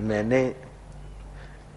मैंने 0.00 0.42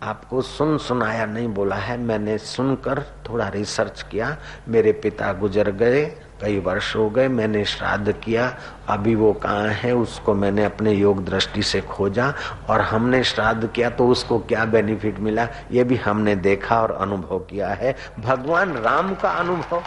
आपको 0.04 0.42
सुन 0.42 0.78
सुनाया 0.78 1.26
नहीं 1.26 1.48
बोला 1.48 1.76
है, 1.76 1.98
मैंने 1.98 2.38
सुनकर 2.38 3.02
थोड़ा 3.30 3.48
रिसर्च 3.48 4.02
किया, 4.02 4.36
मेरे 4.68 4.92
पिता 4.94 5.32
गुजर 5.34 5.72
गए, 5.72 6.04
कई 6.42 6.60
वर्ष 6.60 6.96
हो 6.96 7.10
गए, 7.10 7.28
मैंने 7.28 7.64
श्राद्ध 7.66 8.12
किया, 8.14 8.48
अभी 8.90 9.16
वो 9.16 9.32
कहाँ 9.34 9.68
है, 9.74 9.94
उसको 9.96 10.34
मैंने 10.34 10.66
अपने 10.66 10.94
योग 10.94 11.24
दृष्टि 11.26 11.64
से 11.64 11.82
खोजा, 11.82 12.34
और 12.70 12.82
हमने 12.82 13.24
श्राद्ध 13.24 13.68
किया 13.68 13.90
तो 13.90 14.08
उसको 14.08 14.40
क्या 14.40 14.66
बेनिफिट 14.66 15.20
मिला, 15.20 15.48
ये 15.72 15.84
भी 15.84 15.96
हमने 15.96 16.36
देखा 16.36 16.82
और 16.82 16.92
अनुभव 16.92 17.40
किया 17.40 17.70
है। 17.70 17.96
भगवान 18.20 18.78
राम 18.78 19.16
का 19.16 19.32
अनुभव। 19.32 19.84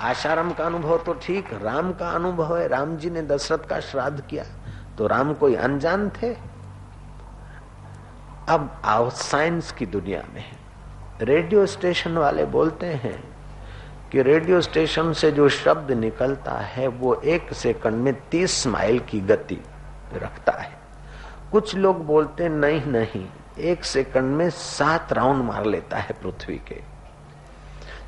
आशाराम 0.00 0.52
का 0.52 0.64
अनुभव 0.64 0.98
तो 0.98 1.12
ठीक, 1.22 1.52
राम 1.62 1.92
का 1.92 2.10
अनुभव 2.10 2.56
है, 2.58 2.66
राम 2.68 2.96
जी 2.96 3.10
ने 3.10 3.22
दशरथ 3.22 3.68
का 3.68 3.80
श्राद्ध 3.82 4.20
किया 4.20 4.44
तो 4.98 5.06
राम 5.06 5.32
कोई 5.34 5.54
अनजान 5.56 6.10
थे? 6.12 6.36
अब 8.48 8.68
आओ 8.84 9.08
साइंस 9.10 9.70
की 9.72 9.86
दुनिया 9.86 10.22
में 10.34 10.44
रेडियो 11.20 11.64
स्टेशन 11.66 12.16
वाले 12.18 12.44
बोलते 12.46 12.86
हैं 12.86 13.22
कि 14.12 14.22
रेडियो 14.22 14.60
स्टेशन 14.60 15.12
से 15.12 15.30
जो 15.32 15.48
शब्द 15.48 15.90
निकलता 15.92 16.52
है, 16.52 16.86
वो 16.86 17.14
एक 17.14 17.52
सेकंड 17.52 17.94
में 17.94 18.12
तीस 18.30 18.66
माइल 18.66 18.98
की 19.00 19.20
गति 19.20 19.58
रखता 20.14 20.52
है। 20.52 20.72
कुछ 21.52 21.74
लोग 21.74 22.04
बोलते, 22.06 22.48
नहीं 22.48 22.84
नहीं, 22.86 23.26
एक 23.60 23.84
सेकंड 23.84 24.36
में 24.36 24.48
सात 24.50 25.12
राउंड 25.12 25.44
मार 25.44 25.64
लेता 25.66 25.96
है 25.96 26.14
पृथ्वी 26.22 26.60
के। 26.68 26.80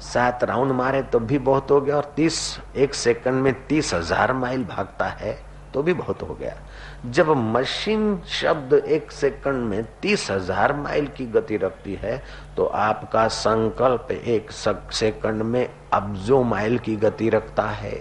सात 0.02 0.44
राउंड 0.44 0.72
मारे 0.72 1.02
तो 1.02 1.18
भी 1.20 1.38
बहुत 1.40 1.70
हो 1.70 1.80
गया 1.80 1.96
और 1.96 2.12
तीस, 2.16 2.58
एक 2.76 2.94
सेकंड 2.94 3.42
में 3.42 3.52
तीस 3.66 3.94
हज़ार 3.94 4.32
माइल 4.34 4.64
भागता 4.66 5.06
है 5.06 5.38
तो 5.74 5.82
भी 5.82 5.92
बहुत 5.94 6.22
हो 6.22 6.34
गया। 6.34 6.56
जब 7.06 7.28
मशीन 7.30 8.18
शब्द 8.30 8.72
एक 8.74 9.10
सेकंड 9.12 9.64
में 9.64 9.84
तीस 10.02 10.30
हज़ार 10.30 10.72
माइल 10.76 11.06
की 11.06 11.26
गति 11.26 11.56
रखती 11.56 11.94
है 11.94 12.16
तो 12.56 12.64
आपका 12.64 13.26
संकल्प 13.28 14.10
एक 14.12 14.50
सेकंड 14.50 15.42
में 15.42 15.68
अब्जो 15.92 16.42
माइल 16.42 16.78
की 16.78 16.96
गति 16.96 17.28
रखता 17.28 17.68
है। 17.70 18.00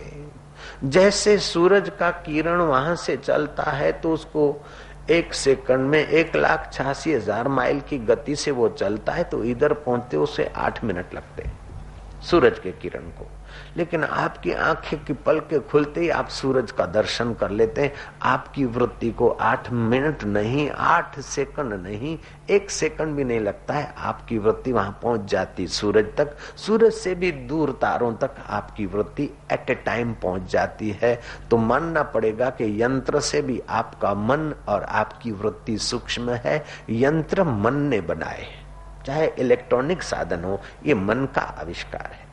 जैसे 0.84 1.38
सूरज 1.39 1.91
का 2.00 2.10
किरण 2.12 2.62
वहाँ 2.62 2.96
से 2.96 3.18
चलता 3.18 3.72
है 3.72 3.91
तो 3.91 4.13
उसको 4.13 4.56
एक 5.12 5.34
सेकंड 5.34 5.89
में 5.89 6.00
एक 6.00 6.36
लाख 6.36 6.72
छियासी 6.74 7.13
हज़ार 7.13 7.48
माइल 7.48 7.80
की 7.80 7.98
गति 7.98 8.36
से 8.36 8.52
वो 8.52 8.70
चलता 8.70 9.13
है 9.13 9.24
तो 9.24 9.44
इधर 9.44 9.74
पहुँचते 9.76 10.18
उसे 10.18 10.52
आठ 10.56 10.84
मिनट 10.84 11.13
लगते 11.13 11.50
सूरज 12.30 12.60
के 12.60 12.72
किरण 12.72 13.10
को। 13.12 13.28
लेकिन 13.78 14.04
आपकी 14.04 14.52
आँखें 14.52 15.04
की 15.06 15.13
पल 15.13 15.39
के 15.39 15.60
खुलते 15.60 16.02
ही 16.02 16.10
आप 16.10 16.28
सूरज 16.30 16.72
का 16.72 16.86
दर्शन 16.86 17.34
कर 17.34 17.50
लेते 17.50 17.82
हैं। 17.82 17.94
आपकी 18.22 18.65
वृत्ति 18.65 19.12
को 19.12 19.30
आठ 19.30 19.72
मिनट 19.72 20.24
नहीं, 20.24 20.70
आठ 20.70 21.20
सेकंड 21.20 21.74
नहीं, 21.74 22.18
एक 22.50 22.70
सेकंड 22.70 23.15
भी 23.15 23.24
नहीं 23.24 23.39
लगता 23.39 23.74
है। 23.74 23.94
आपकी 23.98 24.38
वृत्ति 24.38 24.72
वहाँ 24.72 25.00
पहुँच 25.04 25.30
जाती 25.32 25.68
सूरज 25.68 26.15
तक। 26.18 26.36
सूरज 26.58 26.94
से 26.94 27.15
भी 27.15 27.32
दूर 27.32 27.72
तारों 27.82 28.13
तक 28.13 28.36
आपकी 28.50 28.86
वृत्ति 28.86 29.30
एट 29.52 29.70
ए 29.70 29.76
टाइम 29.76 30.13
पहुँच 30.13 30.52
जाती 30.52 30.89
है। 31.02 31.20
तो 31.52 31.58
मानना 31.58 32.04
पड़ेगा 32.04 32.50
कि 32.50 32.84
यंत्र 32.84 33.20
से 33.20 33.41
भी 33.41 33.62
आपका 33.70 34.13
मन 34.13 34.54
और 34.68 34.84
आपकी 34.84 35.32
वृत्ति 35.32 35.78
सूक्ष्म 35.78 36.32
है। 36.36 36.63
यंत्र 36.89 37.44
मन 37.44 37.76
ने 37.76 38.02
बनाए 38.02 38.46
चाहे 39.06 39.28
इलेक्ट्रॉनिक 39.39 40.04
साधन 40.04 40.44
हो, 40.44 40.60
ये 40.86 40.94
मन 40.94 41.28
का 41.36 41.41
आविष्कार 41.41 42.12
है। 42.13 42.25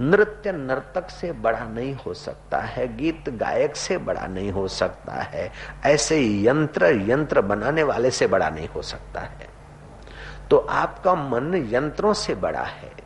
नृत्य 0.00 0.52
नर्तक 0.52 1.10
से 1.10 1.32
बड़ा 1.32 1.64
नहीं 1.64 1.94
हो 1.94 2.14
सकता 2.14 2.58
है, 2.58 2.96
गीत 2.96 3.28
गायक 3.28 3.76
से 3.76 3.98
बड़ा 3.98 4.26
नहीं 4.26 4.52
हो 4.52 4.68
सकता 4.68 5.12
है, 5.12 5.52
ऐसे 5.84 6.44
यंत्र 6.44 6.86
यंत्र 7.10 7.40
बनाने 7.40 7.82
वाले 7.82 8.10
से 8.10 8.26
बड़ा 8.26 8.50
नहीं 8.50 8.68
हो 8.68 8.82
सकता 8.82 9.20
है। 9.20 9.48
तो 10.50 10.56
आपका 10.56 11.14
मन 11.14 11.54
यंत्रों 11.72 12.12
से 12.12 12.34
बड़ा 12.34 12.62
है। 12.62 12.99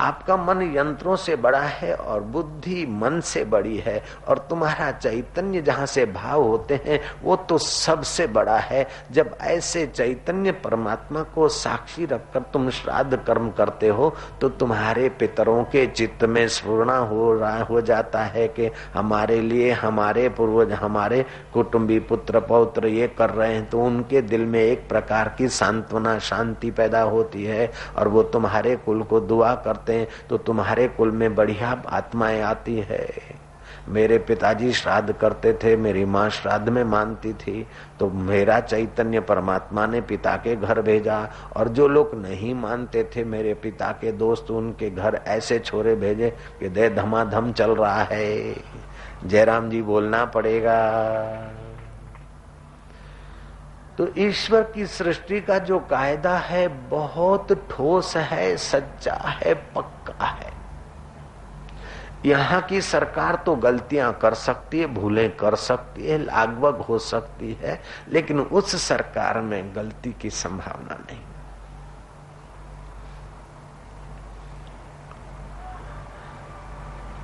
आपका 0.00 0.36
मन 0.36 0.62
यंत्रों 0.76 1.14
से 1.16 1.36
बड़ा 1.36 1.60
है 1.60 1.94
और 1.94 2.20
बुद्धि 2.32 2.84
मन 2.90 3.20
से 3.24 3.44
बड़ी 3.46 3.76
है 3.78 4.02
और 4.28 4.38
तुम्हारा 4.50 4.90
चैतन्य 4.92 5.60
जहाँ 5.62 5.86
से 5.86 6.04
भाव 6.06 6.42
होते 6.42 6.80
हैं, 6.84 7.00
वो 7.22 7.36
तो 7.38 7.58
सबसे 7.58 8.26
बड़ा 8.28 8.58
है। 8.58 8.86
जब 9.12 9.36
ऐसे 9.40 9.86
चैतन्य 9.86 10.52
परमात्मा 10.64 11.22
को 11.34 11.48
साक्षी 11.50 12.04
रखकर 12.06 12.42
तुम 12.52 12.68
श्राद्ध 12.70 13.16
कर्म 13.16 13.50
करते 13.50 13.88
हो 13.88 14.12
तो 14.40 14.48
तुम्हारे 14.50 15.08
पितरों 15.10 15.62
के 15.64 15.86
चित्त 15.88 16.24
में 16.24 16.46
स्पूर्णा 16.48 16.96
हो 16.98 17.32
रहा, 17.34 17.62
हो 17.62 17.80
जाता 17.82 18.22
है 18.24 18.46
कि 18.48 18.70
हमारे 18.94 19.40
लिए, 19.40 19.70
हमारे 19.72 20.28
पूर्वज, 20.30 20.72
हमारे 20.72 21.24
कुटुंबी 21.54 21.98
पुत्र, 22.00 22.40
पौत्र 22.40 22.86
ये 22.88 23.08
कर 23.18 23.30
रहे 23.30 23.54
हैं 23.54 23.68
तो 23.70 23.82
उनके 23.82 24.22
दिल 24.22 24.44
में 24.46 24.60
एक 24.60 24.88
प्रकार 24.88 25.34
की 25.38 25.48
सांत्वना, 25.50 26.18
शांति 26.20 26.70
पैदा 26.72 27.02
होती 27.04 27.44
है 27.44 27.70
और 27.96 28.08
वो 28.08 28.22
तुम्हारे 28.24 28.76
कुल 28.78 29.02
को 29.02 29.20
दुआ 29.22 29.54
करते 29.56 29.89
करते 29.90 29.94
हैं 29.94 30.28
तो 30.28 30.38
तुम्हारे 30.38 30.88
कुल 30.88 31.10
में 31.10 31.34
बढ़िया 31.34 31.82
आत्माएँ 31.88 32.40
आती 32.42 32.78
है। 32.80 33.08
मेरे 33.88 34.18
पिताजी 34.18 34.72
श्राद्ध 34.72 35.12
करते 35.12 35.52
थे, 35.54 35.76
मेरी 35.76 36.04
माँ 36.04 36.28
श्राद्ध 36.30 36.68
में 36.68 36.82
मानती 36.84 37.32
थी 37.32 37.66
तो 37.98 38.10
मेरा 38.10 38.58
चैतन्य 38.60 39.20
परमात्मा 39.20 39.86
ने 39.86 40.00
पिता 40.00 40.36
के 40.36 40.56
घर 40.56 40.80
भेजा, 40.82 41.18
और 41.56 41.68
जो 41.68 41.88
लोग 41.88 42.14
नहीं 42.14 42.54
मानते 42.54 43.04
थे 43.16 43.24
मेरे 43.24 43.54
पिता 43.54 43.90
के 43.92 44.12
दोस्त, 44.12 44.50
उनके 44.50 44.90
घर 44.90 45.20
ऐसे 45.26 45.58
छोरे 45.58 45.94
भेजे 45.94 46.30
कि 46.60 46.68
दे 46.68 46.88
धमाधम 46.90 47.52
चल 47.52 47.70
रहा 47.70 48.02
है। 48.02 48.54
जयराम 49.24 49.70
जी 49.70 49.82
बोलना 49.82 50.24
पड़ेगा। 50.24 50.78
तो 54.00 54.06
ईश्वर 54.18 54.62
की 54.62 54.86
सृष्टि 54.86 55.40
का 55.40 55.58
जो 55.58 55.78
कायदा 55.78 56.36
है, 56.38 56.68
बहुत 56.68 57.52
ठोस 57.70 58.16
है, 58.16 58.56
सच्चा 58.56 59.14
है, 59.14 59.54
पक्का 59.54 60.26
है। 60.26 60.52
यहाँ 62.26 62.60
की 62.62 62.80
सरकार 62.80 63.36
तो 63.36 63.56
गलतियाँ 63.56 64.12
कर 64.22 64.34
सकती 64.34 64.80
है, 64.80 64.86
भूलें 64.86 65.36
कर 65.36 65.54
सकती 65.54 66.06
है, 66.06 66.18
लागवग 66.18 66.80
हो 66.80 66.98
सकती 66.98 67.52
है, 67.52 67.82
लेकिन 68.08 68.40
उस 68.40 68.76
सरकार 68.82 69.40
में 69.40 69.76
गलती 69.76 70.12
की 70.12 70.30
संभावना 70.30 70.94
नहीं। 70.94 71.20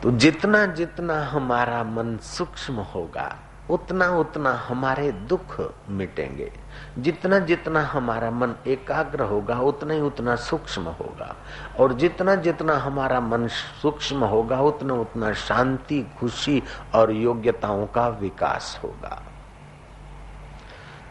तो 0.02 0.10
जितना 0.10 0.66
जितना 0.66 1.22
हमारा 1.24 1.84
मन 1.84 2.16
सूक्ष्म 2.16 2.74
होगा 2.74 3.38
उतना 3.70 4.08
उतना 4.08 4.52
हमारे 4.52 5.12
दुख 5.12 5.74
मिटेंगे। 5.88 6.52
जितना 6.98 7.38
जितना 7.38 7.80
हमारा 7.80 8.30
मन 8.30 8.54
एकाग्र 8.66 9.22
होगा, 9.22 9.60
उतना 9.60 9.94
ही 9.94 10.00
उतना 10.00 10.36
सूक्ष्म 10.36 10.82
होगा। 10.82 11.36
और 11.80 11.92
जितना 11.92 12.34
जितना 12.34 12.76
हमारा 12.76 13.20
मन 13.20 13.46
सूक्ष्म 13.82 14.24
होगा, 14.24 14.60
उतना 14.60 14.94
उतना 14.94 15.32
शांति, 15.32 16.06
खुशी 16.20 16.62
और 16.94 17.12
योग्यताओं 17.12 17.86
का 17.86 18.08
विकास 18.08 18.80
होगा। 18.84 19.22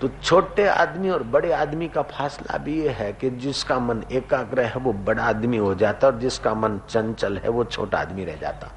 तो 0.02 0.08
छोटे 0.24 0.68
आदमी 0.68 1.10
और 1.10 1.24
बड़े 1.24 1.52
आदमी 1.52 1.88
का 1.88 2.02
फासला 2.02 2.58
भी 2.58 2.82
ये 2.82 2.90
है 2.90 3.14
कि 3.14 3.30
जिसका 3.30 3.80
मन 3.80 4.04
एकाग्र 4.12 4.62
है, 4.62 4.80
वो 4.80 4.94
बड़ा 4.94 5.24
आदमी 5.24 5.58
हो 5.58 5.76
जाता 5.76 6.08
और 6.08 6.20
जिसका 6.20 6.54
मन 6.54 6.80
चंचल 6.90 7.38
है, 7.38 7.50
वो 7.50 7.64
छोटा 7.64 7.98
आदमी 7.98 8.26
रह 8.26 8.36
जाता। 8.36 8.72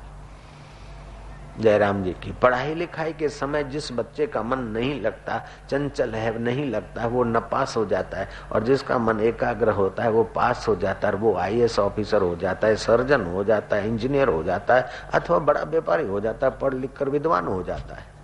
जयराम 1.58 2.02
जी 2.04 2.12
की। 2.12 2.32
पढ़ाई 2.32 2.74
लिखाई 2.74 3.12
के 3.12 3.28
समय 3.28 3.64
जिस 3.64 3.90
बच्चे 3.92 4.26
का 4.26 4.42
मन 4.42 4.58
नहीं 4.68 5.00
लगता, 5.00 5.38
चंचल 5.70 6.14
है, 6.14 6.38
नहीं 6.38 6.70
लगता, 6.70 7.06
वो 7.06 7.24
न 7.24 7.40
पास 7.40 7.76
हो 7.76 7.84
जाता 7.86 8.18
है 8.18 8.28
और 8.52 8.64
जिसका 8.64 8.98
मन 8.98 9.20
एकाग्र 9.20 9.70
होता 9.70 10.02
है, 10.02 10.10
वो 10.10 10.22
पास 10.24 10.68
हो 10.68 10.76
जाता 10.76 11.08
है 11.08 11.14
वो 11.14 11.34
आई 11.36 11.66
ऑफिसर 11.78 12.22
हो 12.22 12.34
जाता 12.36 12.66
है, 12.66 12.76
सर्जन 12.76 13.24
हो 13.24 13.44
जाता 13.44 13.76
है, 13.76 13.88
इंजीनियर 13.88 14.28
हो 14.28 14.42
जाता 14.42 14.74
है 14.74 14.88
अथवा 15.14 15.38
बड़ा 15.38 15.62
व्यापारी 15.62 16.06
हो 16.06 16.20
जाता 16.20 16.46
है, 16.46 16.58
पढ़ 16.58 16.74
लिख 16.74 16.96
कर 16.98 17.08
विद्वान 17.08 17.46
हो 17.46 17.62
जाता 17.62 17.94
है। 17.94 18.16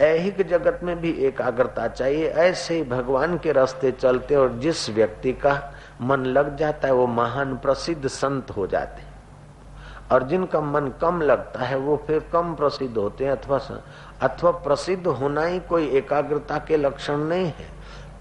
ऐहिक 0.00 0.40
जगत 0.48 0.80
में 0.82 1.00
भी 1.00 1.10
एकाग्रता 1.26 1.86
चाहिए, 1.88 2.26
ऐसे 2.26 2.74
ही 2.74 2.82
भगवान 2.82 3.38
के 3.38 3.52
रास्ते 3.52 3.90
चलते 3.92 4.34
और 4.34 4.52
जिस 4.58 4.88
व्यक्ति 4.90 5.32
का 5.32 5.54
मन 6.00 6.24
लग 6.26 6.56
जाता 6.56 6.88
है, 6.88 6.94
वो 6.94 7.06
महान 7.06 7.56
प्रसिद्ध 7.56 8.06
संत 8.06 8.50
हो 8.50 8.66
जाते 8.66 9.02
और 10.10 10.22
जिनका 10.22 10.60
मन 10.60 10.92
कम 11.00 11.20
लगता 11.22 11.64
है, 11.64 11.76
वो 11.76 11.96
फिर 12.06 12.18
कम 12.32 12.54
प्रसिद्ध 12.54 12.96
होते 12.96 13.24
हैं, 13.24 13.32
अथवा 13.32 13.58
अथवा 14.22 14.50
प्रसिद्ध 14.50 15.06
होना 15.06 15.42
ही 15.42 15.60
कोई 15.60 15.88
एकाग्रता 15.88 16.58
के 16.58 16.76
लक्षण 16.76 17.18
नहीं 17.18 17.46
है। 17.46 17.70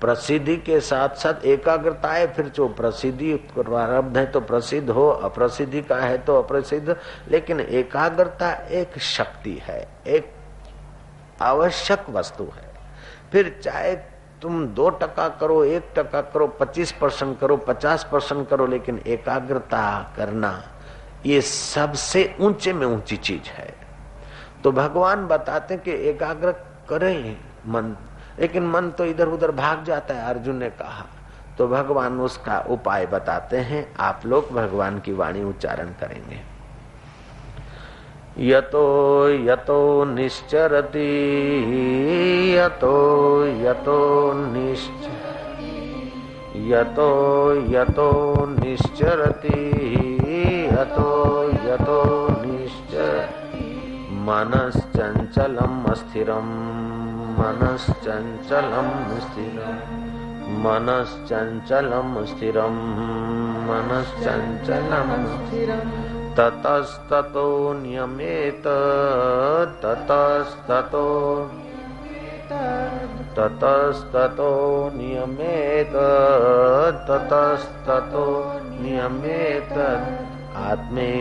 प्रसिद्धि 0.02 0.56
के 0.58 0.80
साथ 0.80 1.16
साथ 1.16 1.46
एकाग्रता 1.46 2.12
है 2.12 2.34
फिर 2.34 2.48
जो 2.48 2.68
प्रसिद्धि 2.68 3.34
प्रारब्ध 3.56 4.18
है 4.18 4.26
तो 4.26 4.40
प्रसिद्ध 4.42 4.90
हो, 4.90 5.08
अप्रसिद्धि 5.08 5.82
का 5.82 5.96
है 5.96 6.18
तो 6.18 6.36
अप्रसिद्ध। 6.36 6.96
लेकिन 7.30 7.60
एकाग्रता 7.60 8.52
एक 8.52 8.98
शक्ति 9.00 9.60
है, 9.64 9.88
एक 10.08 10.34
आवश्यक 11.42 12.10
वस्तु 12.10 12.44
है। 12.44 12.70
फिर 13.32 13.60
चाहे 13.64 13.96
तुम 14.42 14.66
दो 14.68 14.90
टका 14.90 15.28
करो, 15.30 15.64
एक 15.64 15.94
टका 15.96 16.22
करो, 16.22 16.48
पच्चीस 16.60 16.92
परसेंट 16.92 17.40
करो, 17.40 17.58
पचास 17.58 18.08
परसेंट 18.12 18.48
करो, 18.50 18.66
लेकिन 18.68 19.02
एकाग्रता 19.08 20.14
करना 20.18 20.50
ये 21.26 21.42
सबसे 21.42 22.36
ऊँचे 22.42 22.74
में 22.74 22.88
ऊँची 22.88 23.18
चीज़ 23.18 23.50
है। 23.50 23.76
तो 24.64 24.72
भगवान 24.72 25.28
बताते 25.28 25.78
कि 25.78 25.92
एकाग्र 25.92 26.52
करें 26.90 27.38
मन। 27.68 27.96
लेकिन 28.40 28.64
मन 28.64 28.90
तो 28.90 29.06
इधर 29.06 29.28
उधर 29.28 29.52
भाग 29.52 29.84
जाता 29.84 30.14
है, 30.14 30.26
अर्जुन 30.26 30.56
ने 30.56 30.70
कहा। 30.70 31.06
तो 31.58 31.68
भगवान 31.68 32.22
उसका 32.22 32.60
उपाय 32.70 33.06
बताते 33.06 33.58
हैं। 33.58 33.96
आप 34.00 34.22
लोग 34.26 34.52
भगवान 34.52 35.00
की 35.00 35.14
वाणी 35.14 35.44
उच्चारण 35.44 35.86
करेंगे। 35.86 36.52
यतो 38.38 39.30
यतो 39.30 40.06
निश्चरति, 40.06 41.26
यतो 42.58 43.46
यतो 43.46 44.34
निश्च, 44.34 45.10
यतो 46.56 47.54
यतो 47.72 48.34
निश्चरति। 48.46 49.72
यतो 50.72 51.44
यतो 51.50 52.28
निश्चर 52.30 53.42
मनश्चञ्चलम् 54.12 55.92
अस्थिरम्। 55.92 56.52
मनश्चञ्चलम् 57.40 59.20
स्थिरम्। 59.20 59.74
मनश्चञ्चलम् 60.64 62.26
स्थिरम्। 62.26 62.80
मनश्चञ्चलम् 63.68 65.26
ततस्ततो 66.36 67.74
नियमेत। 67.74 68.64
ततस्ततो 69.86 71.06
ततस्ततो 73.38 74.52
नियमेत। 74.94 75.94
ततस्ततो 77.10 78.52
नियमेत। 78.56 79.78
आत्मे 80.58 81.12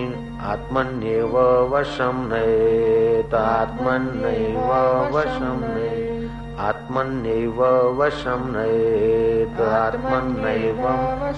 आत्मन्येव 0.43 1.37
वशं 1.73 2.17
नयेत 2.29 3.35
आत्मन्यैव 3.35 4.71
वशं 5.15 5.61
नयेत 5.61 6.59
आत्मन्यैव 6.61 7.61
वशं 7.99 8.43
नयेत 8.53 9.61
आत्मन्यैव 9.61 10.83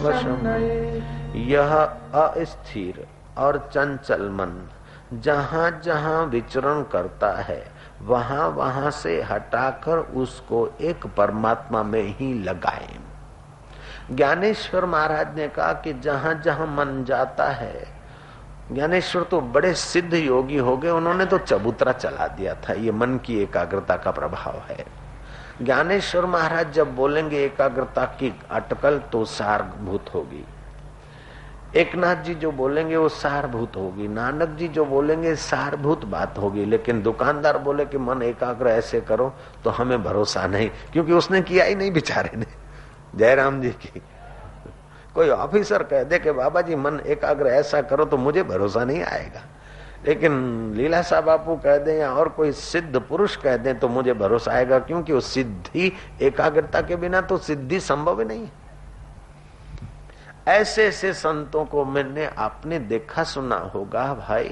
वशं 0.03 0.43
नयेत 0.43 1.37
यह 1.51 1.75
अस्थिर 1.75 3.07
और 3.39 3.59
चंचल 3.75 4.29
मन 4.31 4.59
जहाँ 5.23 5.71
जहाँ 5.85 6.25
विचरण 6.27 6.83
करता 6.83 7.33
है 7.43 7.63
वहाँ 8.03 8.49
वहाँ 8.49 8.91
से 8.91 9.21
हटाकर 9.23 9.99
उसको 9.99 10.69
एक 10.81 11.07
परमात्मा 11.17 11.83
में 11.83 12.03
ही 12.19 12.33
लगाए। 12.35 12.89
ज्ञानेश्वर 14.13 14.85
महाराज 14.85 15.37
ने 15.37 15.49
कहा 15.49 15.73
कि 15.73 15.93
जहाँ 15.93 16.35
जहाँ 16.45 16.67
मन 16.67 17.05
जाता 17.05 17.47
है, 17.47 17.87
ज्ञानेश्वर 18.73 19.23
तो 19.23 19.41
बड़े 19.41 19.75
सिद्ध 19.75 20.15
योगी 20.15 20.57
हो 20.57 20.77
गए, 20.77 20.91
उन्होंने 20.91 21.27
तो 21.27 21.39
चबूतरा 21.39 21.93
चला 21.93 22.27
दिया 22.27 22.55
था। 22.55 22.73
ये 22.73 22.93
मन 22.93 23.19
की 23.19 23.39
एकाग्रता 23.43 23.97
का 23.97 24.11
प्रभाव 24.11 24.63
है। 24.71 24.85
ज्ञानेश्वर 25.63 26.27
महाराज 26.27 26.73
जब 26.73 26.95
बोलेंगे, 26.97 27.45
एकाग्रता 27.45 28.05
की 28.05 28.41
अटकल 28.51 28.99
तो 28.99 29.25
सारभूत 29.25 30.15
होगी। 30.15 30.45
एक 31.77 31.95
नाथ 31.95 32.17
जी 32.17 32.35
जो 32.35 32.53
बोलेंगे, 32.53 32.97
वो 32.97 33.09
सारभूत 33.09 33.77
होगी। 33.77 34.09
नानक 34.09 34.49
जी 34.49 34.69
जो 34.69 34.85
बोलेंगे, 34.85 35.35
सारभूत 35.35 36.05
बात 36.05 36.39
होगी। 36.39 36.65
लेकिन 36.65 37.03
दुकानदार 37.03 37.59
बोले 37.59 37.85
कि 37.85 37.99
मन 37.99 38.23
एकाग्र 38.23 38.69
ऐसे 38.69 39.01
करो 39.01 39.33
तो 39.65 39.71
हमें 39.71 40.03
भरोसा 40.05 40.47
नहीं, 40.47 40.71
क्योंकि 40.93 41.13
उसने 41.13 41.41
किया 41.43 41.65
ही 41.65 41.75
नहीं, 41.75 41.93
बेचारे 41.93 42.37
ने। 42.37 42.62
जयराम 43.15 43.61
जी 43.61 43.71
की। 43.73 44.03
कोई 45.15 45.29
ऑफिसर 45.29 45.83
कह 45.83 46.03
दे 46.03 46.19
कि 46.19 46.33
बाबा 46.33 46.61
जी, 46.61 46.75
मन 46.75 47.01
एकाग्र 47.07 47.47
ऐसा 47.49 47.81
करो 47.83 48.05
तो 48.05 48.17
मुझे 48.17 48.43
भरोसा 48.43 48.85
नहीं 48.85 49.03
आएगा। 49.03 49.43
लेकिन 50.07 50.33
लीला 50.77 51.03
साहब 51.03 51.25
बापू 51.25 51.57
कह 51.57 51.77
दें 51.79 51.95
या 51.99 52.13
और 52.13 52.29
कोई 52.29 52.53
सिद्ध 52.53 53.01
पुरुष 53.01 53.37
कह 53.37 53.57
दें 53.57 53.79
तो 53.79 53.89
मुझे 53.89 54.13
भरोसा 54.15 54.53
आएगा, 54.53 54.79
क्योंकि 54.79 55.13
वो 55.13 55.21
सिद्धि 55.21 55.93
एकाग्रता 56.23 56.81
के 56.81 56.97
बिना 56.97 57.21
तो 57.21 57.37
सिद्धि 57.39 57.81
संभव 57.81 58.21
ही 58.21 58.27
नहीं। 58.27 58.49
ऐसे 60.49 60.87
ऐसे 60.87 61.13
संतों 61.13 61.65
को 61.65 61.85
मैंने 61.85 62.27
आपने 62.27 62.79
देखा 62.79 63.25
सुना 63.25 63.57
होगा 63.75 64.13
भाई, 64.15 64.49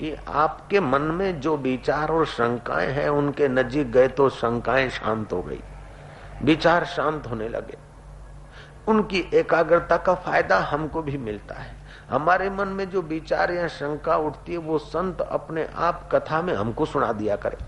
कि 0.00 0.16
आपके 0.28 0.80
मन 0.80 1.02
में 1.12 1.40
जो 1.40 1.56
विचार 1.56 2.10
और 2.10 2.26
शंकाएँ 2.26 2.90
हैं, 2.90 3.08
उनके 3.08 3.48
नजीक 3.48 3.90
गए 3.92 4.08
तो 4.08 4.28
शंकाएँ 4.28 4.88
शांत 4.90 5.32
हो 5.32 5.42
गई। 5.42 5.60
विचार 6.42 6.84
शांत 6.84 7.26
होने 7.26 7.48
लगे। 7.48 7.76
उनकी 8.88 9.30
एकाग्रता 9.34 9.96
का 9.96 10.14
फ़ायदा 10.14 10.58
हमको 10.58 11.02
भी 11.02 11.18
मिलता 11.18 11.54
है। 11.54 11.74
हमारे 12.10 12.50
मन 12.50 12.68
में 12.68 12.90
जो 12.90 13.02
विचार 13.02 13.52
या 13.52 13.68
शंका 13.68 14.16
उठती 14.16 14.52
है, 14.52 14.58
वो 14.58 14.78
संत 14.78 15.20
अपने 15.20 15.68
आप 15.76 16.08
कथा 16.12 16.42
में 16.42 16.54
हमको 16.54 16.86
सुना 16.86 17.12
दिया 17.12 17.36
करे। 17.36 17.58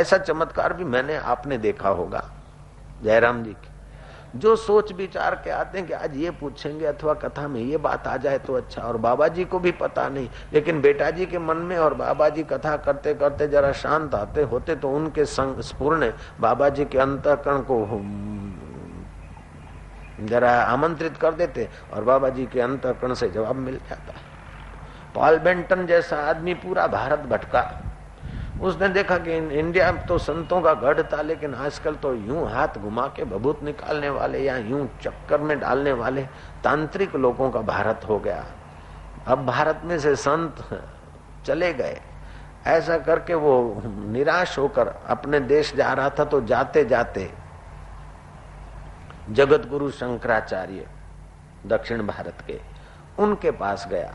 ऐसा 0.00 0.18
चमत्कार 0.18 0.72
भी 0.72 0.84
मैंने 0.84 1.16
आपने 1.16 1.58
देखा 1.58 1.88
होगा। 1.88 2.30
जयराम 3.02 3.42
जी 3.42 3.52
की। 3.52 3.71
जो 4.36 4.54
सोच 4.56 4.92
विचार 4.92 5.34
के 5.34 5.50
आते 5.50 5.78
हैं 5.78 5.86
कि 5.86 5.92
आज 5.94 6.16
ये 6.16 6.30
पूछेंगे 6.30 6.86
अथवा 6.86 7.14
कथा 7.14 7.46
में 7.48 7.60
ये 7.60 7.76
बात 7.76 8.06
आ 8.06 8.16
जाए 8.16 8.38
तो 8.38 8.54
अच्छा 8.54 8.82
और 8.82 8.96
बाबा 8.96 9.28
जी 9.28 9.44
को 9.44 9.58
भी 9.58 9.72
पता 9.72 10.08
नहीं। 10.08 10.28
लेकिन 10.52 10.80
बेटा 10.80 11.10
जी 11.10 11.26
के 11.26 11.38
मन 11.38 11.56
में 11.56 11.76
और 11.78 11.94
बाबा 11.94 12.28
जी 12.28 12.42
कथा 12.42 12.76
करते 12.76 13.14
करते 13.14 13.48
जरा 13.48 13.72
शांत 13.72 14.14
आते 14.14 14.42
होते 14.42 14.76
तो 14.76 14.90
उनके 14.90 15.24
संग 15.26 15.60
स्पूर्ण 15.60 16.10
बाबा 16.40 16.68
जी 16.68 16.84
के 16.84 16.98
अंतकरण 16.98 17.60
को 17.70 17.84
जरा 20.26 20.52
आमंत्रित 20.62 21.16
कर 21.16 21.34
देते 21.34 21.68
और 21.94 22.04
बाबा 22.04 22.28
जी 22.28 22.46
के 22.46 22.60
अंतकरण 22.60 23.14
से 23.14 23.28
जवाब 23.30 23.56
मिल 23.56 23.76
जाता। 23.90 24.12
पॉल 25.14 25.38
बेंटन 25.38 25.86
जैसा 25.86 26.16
आदमी 26.30 26.54
पूरा 26.54 26.86
भारत 26.86 27.26
भटका। 27.30 27.62
उसने 28.62 28.88
देखा 28.88 29.16
कि 29.18 29.36
इंडिया 29.58 29.90
तो 30.06 30.16
संतों 30.18 30.60
का 30.62 30.72
गढ़ 30.74 31.02
था, 31.02 31.22
लेकिन 31.22 31.54
आजकल 31.54 31.94
तो 31.94 32.14
यूँ 32.14 32.48
हाथ 32.50 32.78
घुमा 32.78 33.06
के 33.16 33.24
भभूत 33.24 33.62
निकालने 33.64 34.10
वाले 34.10 34.38
या 34.38 34.56
यूँ 34.58 34.88
चक्कर 35.02 35.40
में 35.40 35.58
डालने 35.60 35.92
वाले 35.92 36.22
तांत्रिक 36.64 37.16
लोगों 37.16 37.50
का 37.50 37.60
भारत 37.62 38.04
हो 38.08 38.18
गया। 38.18 38.44
अब 39.26 39.44
भारत 39.46 39.82
में 39.84 39.98
से 39.98 40.14
संत 40.16 40.64
चले 41.46 41.72
गए। 41.74 42.00
ऐसा 42.66 42.98
करके 42.98 43.34
वो 43.34 43.82
निराश 43.84 44.58
होकर 44.58 44.88
अपने 45.08 45.40
देश 45.42 45.74
जा 45.74 45.92
रहा 45.92 46.10
था 46.10 46.24
तो 46.24 46.40
जाते 46.46 46.84
जाते 46.84 47.30
जगत 49.30 49.68
गुरु 49.68 49.90
शंकराचार्य 49.90 50.86
दक्षिण 51.66 52.06
भारत 52.06 52.44
के 52.46 52.60
उनके 53.18 53.50
पास 53.52 53.86
गया। 53.90 54.14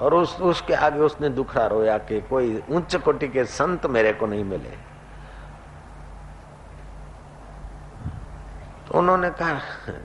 और 0.00 0.14
उस, 0.14 0.40
उसके 0.40 0.74
आगे 0.74 1.00
उसने 1.00 1.28
दुखड़ा 1.28 1.66
रोया 1.66 1.98
कि 1.98 2.20
कोई 2.20 2.62
उच्च 2.70 2.96
कोटि 2.96 3.28
के 3.28 3.44
संत 3.44 3.86
मेरे 3.86 4.12
को 4.12 4.26
नहीं 4.26 4.44
मिले। 4.44 4.70
तो 8.88 8.98
उन्होंने 8.98 9.30
कहा, 9.30 9.58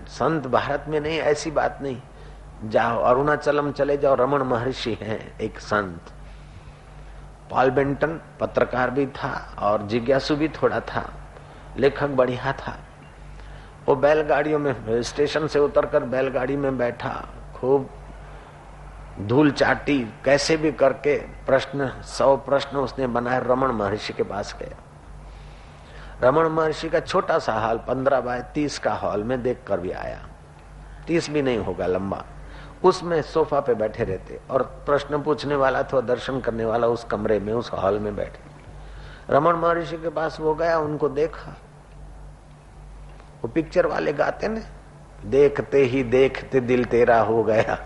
संत 0.08 0.48
भारत 0.48 0.86
में 0.88 1.00
नहीं, 1.00 1.20
ऐसी 1.20 1.52
बात 1.52 1.80
नहीं। 1.82 2.02
जाओ, 2.66 3.02
अरुणाचलम 3.02 3.72
चले 3.72 3.98
जाओ 3.98 4.16
रमन 4.16 4.42
महर्षि 4.42 4.98
हैं 5.02 5.40
एक 5.40 5.60
संत। 5.60 6.12
पॉल 7.50 7.72
बेंटन 7.72 8.20
पत्रकार 8.40 8.90
भी 8.90 9.06
था 9.06 9.56
और 9.60 9.82
जिज्ञासु 9.82 10.36
भी 10.36 10.48
थोड़ा 10.48 10.80
था, 10.80 11.14
लेखक 11.78 12.08
बढ़िया 12.08 12.54
था। 12.54 12.80
वो 13.88 13.96
बैलगाड़ियों 13.96 14.60
में, 14.60 15.02
स्टेशन 15.02 15.48
से 15.48 15.60
उतरकर 15.60 16.04
बैलगाड़ी 16.04 16.56
में 16.58 16.78
बैठा, 16.78 17.30
खूब 17.56 17.90
धूल 19.22 19.52
चाटी, 19.52 20.14
कैसे 20.26 20.58
भी 20.58 20.72
करके 20.72 21.18
प्रश्न, 21.18 22.02
सौ 22.02 22.38
प्रश्न 22.38 22.78
उसने 22.78 23.08
बनाए 23.08 23.40
रमन 23.40 23.68
महर्षि 23.68 24.14
के 24.14 24.24
पास 24.24 24.56
गया। 24.60 24.78
रमन 26.24 26.46
महर्षि 26.46 26.90
का 26.90 27.00
छोटा 27.00 27.40
सा 27.40 27.54
हॉल, 27.54 27.78
पंद्रह 27.78 28.20
बाय 28.20 28.44
तीस 28.54 28.80
का 28.80 28.94
हॉल 28.94 29.24
में 29.24 29.44
देख 29.44 29.58
कर 29.68 29.80
भी 29.80 29.92
आया। 29.92 30.28
तीस 31.08 31.30
भी 31.30 31.42
नहीं 31.42 31.58
होगा, 31.58 31.86
लंबा। 31.86 32.26
उसमें 32.84 33.22
सोफा 33.22 33.60
पे 33.60 33.74
बैठे 33.74 34.04
रहते 34.04 34.40
और 34.52 34.64
प्रश्न 34.64 35.22
पूछने 35.22 35.56
वाला 35.56 35.80
अथवा 35.80 36.02
दर्शन 36.02 36.40
करने 36.40 36.66
वाला 36.66 36.88
उस 36.88 37.04
कमरे 37.04 37.40
में, 37.40 37.54
उस 37.54 37.72
हॉल 37.72 38.00
में 38.00 38.16
बैठे। 38.16 38.40
रमन 39.30 39.54
महर्षि 39.54 39.98
के 39.98 40.10
पास 40.10 40.40
वो 40.40 40.56
गया, 40.56 40.80
उनको 40.80 41.10
देखा। 41.10 41.52
वो 43.42 43.48
पिक्चर 43.48 43.86
वाले 43.86 44.14
गाते 44.14 44.48
ने, 44.48 44.62
देखते 45.26 45.84
ही 45.84 46.04
देखते 46.04 46.60
दिल 46.60 46.86
तेरा 46.86 47.22
हो 47.22 47.44
गया। 47.44 47.86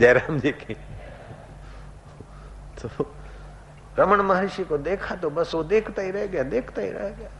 जयराम 0.00 0.38
जी 0.40 0.50
की। 0.52 0.74
तो 2.76 3.06
रमन 3.98 4.20
महर्षि 4.22 4.64
को 4.64 4.78
देखा 4.80 5.14
तो 5.16 5.30
बस 5.30 5.54
वो 5.54 5.62
देखता 5.64 6.02
ही 6.02 6.10
रह 6.10 6.26
गया, 6.26 6.42
देखता 6.44 6.82
ही 6.82 6.90
रह 6.90 7.08
गया। 7.10 7.30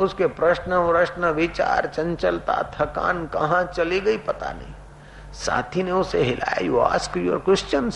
उसके 0.00 0.26
प्रश्न 0.28 0.86
प्रश्न 0.88 1.30
विचार, 1.32 1.86
चंचलता, 1.86 2.62
थकान 2.74 3.26
कहा 3.26 3.62
चली 3.64 4.00
गई 4.00 4.18
पता 4.20 4.52
नहीं। 4.52 4.74
साथी 5.34 5.82
ने 5.82 5.92
उसे 5.92 6.22
हिलाया 6.22 6.64
यू 6.66 6.78
आस्क 6.78 7.16
योर 7.16 7.38
क्वेश्चन 7.38 7.90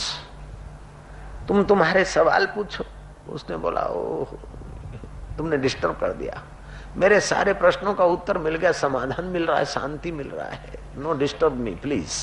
तुम 1.48 1.62
तुम्हारे 1.64 2.04
सवाल 2.04 2.46
पूछो। 2.46 2.84
उसने 3.32 3.56
बोला 3.56 3.82
ओ 3.82 4.24
तुमने 5.38 5.56
डिस्टर्ब 5.56 5.96
कर 6.00 6.12
दिया। 6.12 6.42
मेरे 6.96 7.20
सारे 7.20 7.52
प्रश्नों 7.54 7.94
का 7.94 8.04
उत्तर 8.06 8.38
मिल 8.38 8.56
गया, 8.56 8.72
समाधान 8.72 9.24
मिल 9.24 9.46
रहा 9.46 9.58
है, 9.58 9.64
शांति 9.66 10.12
मिल 10.12 10.28
रहा 10.28 10.48
है। 10.48 10.80
नो 10.96 11.12
डिस्टर्ब 11.14 11.52
मी 11.54 11.74
प्लीज़ 11.76 12.14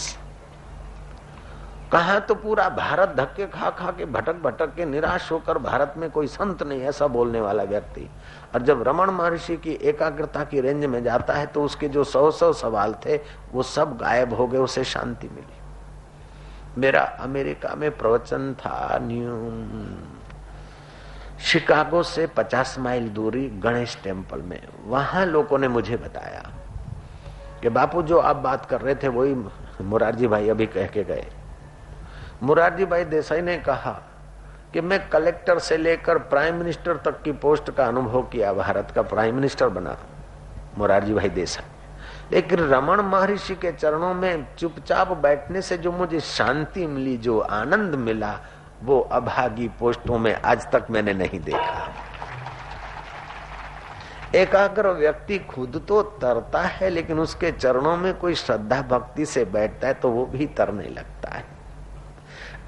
कहा 1.92 2.20
तो 2.20 2.36
पूरा 2.36 2.68
भारत 2.70 3.10
धक्के 3.18 3.46
खा 3.48 3.70
खा 3.70 3.92
के 3.92 4.06
भटक 4.06 4.36
भटक 4.44 4.74
के 4.76 4.86
निराश 4.86 5.32
होकर 5.32 5.58
भारत 5.58 5.94
में 5.98 6.10
कोई 6.12 6.28
संत 6.28 6.64
नहीं, 6.64 6.82
ऐसा 6.82 7.08
बोलने 7.08 7.42
वाला 7.42 7.64
व्यक्ति। 7.64 8.08
और 8.56 8.62
जब 8.62 8.84
रमन 8.88 9.10
महर्षि 9.10 9.58
की 9.58 9.74
एकाग्रता 9.84 10.44
की 10.44 10.62
रेंज 10.62 10.86
में 10.86 11.04
जाता 11.04 11.34
है 11.34 11.46
तो 11.46 11.64
उसके 11.64 11.88
जो 11.90 12.04
सौ 12.04 12.30
सौ 12.32 12.52
सवाल 12.54 12.96
थे, 13.06 13.20
वो 13.52 13.64
सब 13.64 13.98
गायब 13.98 14.34
हो 14.34 14.48
गए, 14.48 14.58
उसे 14.58 14.84
शांति 14.84 15.28
मिली। 15.28 16.82
मेरा 16.82 17.02
अमेरिका 17.22 17.76
में 17.76 17.90
प्रवचन 17.98 18.54
था 18.60 18.98
न्यू 19.02 19.36
शिकागो 21.42 22.02
से 22.04 22.28
50 22.28 22.78
माइल 22.80 23.10
दूरी 23.10 23.48
गणेश 23.64 23.98
टेंपल 24.04 24.42
में। 24.42 24.62
वहाँ 24.86 25.26
लोगों 25.26 25.58
ने 25.58 25.68
मुझे 25.68 25.98
बताया 25.98 26.44
कि 27.62 27.70
बापू 27.70 28.02
जो 28.02 28.20
आप 28.20 28.36
बात 28.38 28.66
कर 28.66 28.82
रहे 28.82 28.96
थे, 28.96 29.08
वही 29.08 29.36
मुरारजी 29.82 30.28
भाई 30.28 30.50
अभी 30.50 30.66
कह 30.68 30.88
के 30.88 31.04
गए। 31.04 31.26
मुरारजी 32.44 32.86
भाई 32.86 33.06
देसाई 33.06 33.42
ने 33.42 33.58
कहा 33.58 33.92
कि 34.74 34.82
मैं 34.82 35.10
कलेक्टर 35.10 35.60
से 35.60 35.78
लेकर 35.78 36.18
प्राइम 36.18 36.56
मिनिस्टर 36.56 36.98
तक 36.98 37.22
की 37.22 37.32
पोस्ट 37.32 37.72
का 37.72 37.86
अनुभव 37.86 38.22
किया 38.22 38.54
भारत 38.54 38.92
का 38.96 39.02
प्राइम 39.02 39.36
मिनिस्टर 39.36 39.70
बना 39.70 39.98
मुरारजी 40.78 41.14
भाई 41.14 41.30
देसाई। 41.30 41.66
लेकिन 42.32 42.60
रमन 42.60 43.00
महर्षि 43.00 43.56
के 43.56 43.72
चरणों 43.72 44.14
में 44.14 44.56
चुपचाप 44.56 45.12
बैठने 45.12 45.62
से 45.62 45.78
जो 45.78 45.92
मुझे 45.92 46.20
शांति 46.20 46.88
मिली, 46.88 47.18
जो 47.18 47.40
आनंद 47.40 47.96
मिला, 47.96 48.40
वो 48.84 49.00
अभागी 49.00 49.68
पोस्टों 49.68 50.20
में 50.20 50.34
आज 50.36 50.72
तक 50.72 50.88
मैंने 50.90 51.14
नहीं 51.14 51.40
देखा। 51.40 51.94
एकाग्र 54.36 54.90
व्यक्ति 54.90 55.40
खुद 55.40 55.86
तो 55.88 56.02
तरता 56.02 56.62
है, 56.62 56.90
लेकिन 56.90 57.20
उसके 57.20 57.52
चरणों 57.52 57.98
में 57.98 58.14
कोई 58.14 58.36
श्रद्धा 58.36 58.82
भक्ति 58.82 59.26
से 59.26 59.46
बैठता 59.46 59.88
है 59.88 59.94
तो 59.94 60.10
वो 60.10 60.26
भी 60.26 60.46
तरने 60.46 60.90
लगता 60.90 61.30
है। 61.30 61.55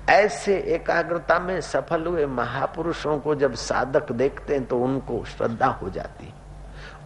ऐसे 0.10 0.58
एकाग्रता 0.58 1.40
में 1.40 1.62
सफल 1.62 2.06
हुए 2.06 2.26
महापुरुषों 2.26 3.20
को 3.20 3.36
जब 3.36 3.54
साधक 3.54 4.12
देखते 4.12 4.54
हैं 4.54 4.66
तो 4.66 4.80
उनको 4.80 5.26
श्रद्धा 5.26 5.68
हो 5.68 5.90
जाती 5.90 6.26
है। 6.26 6.34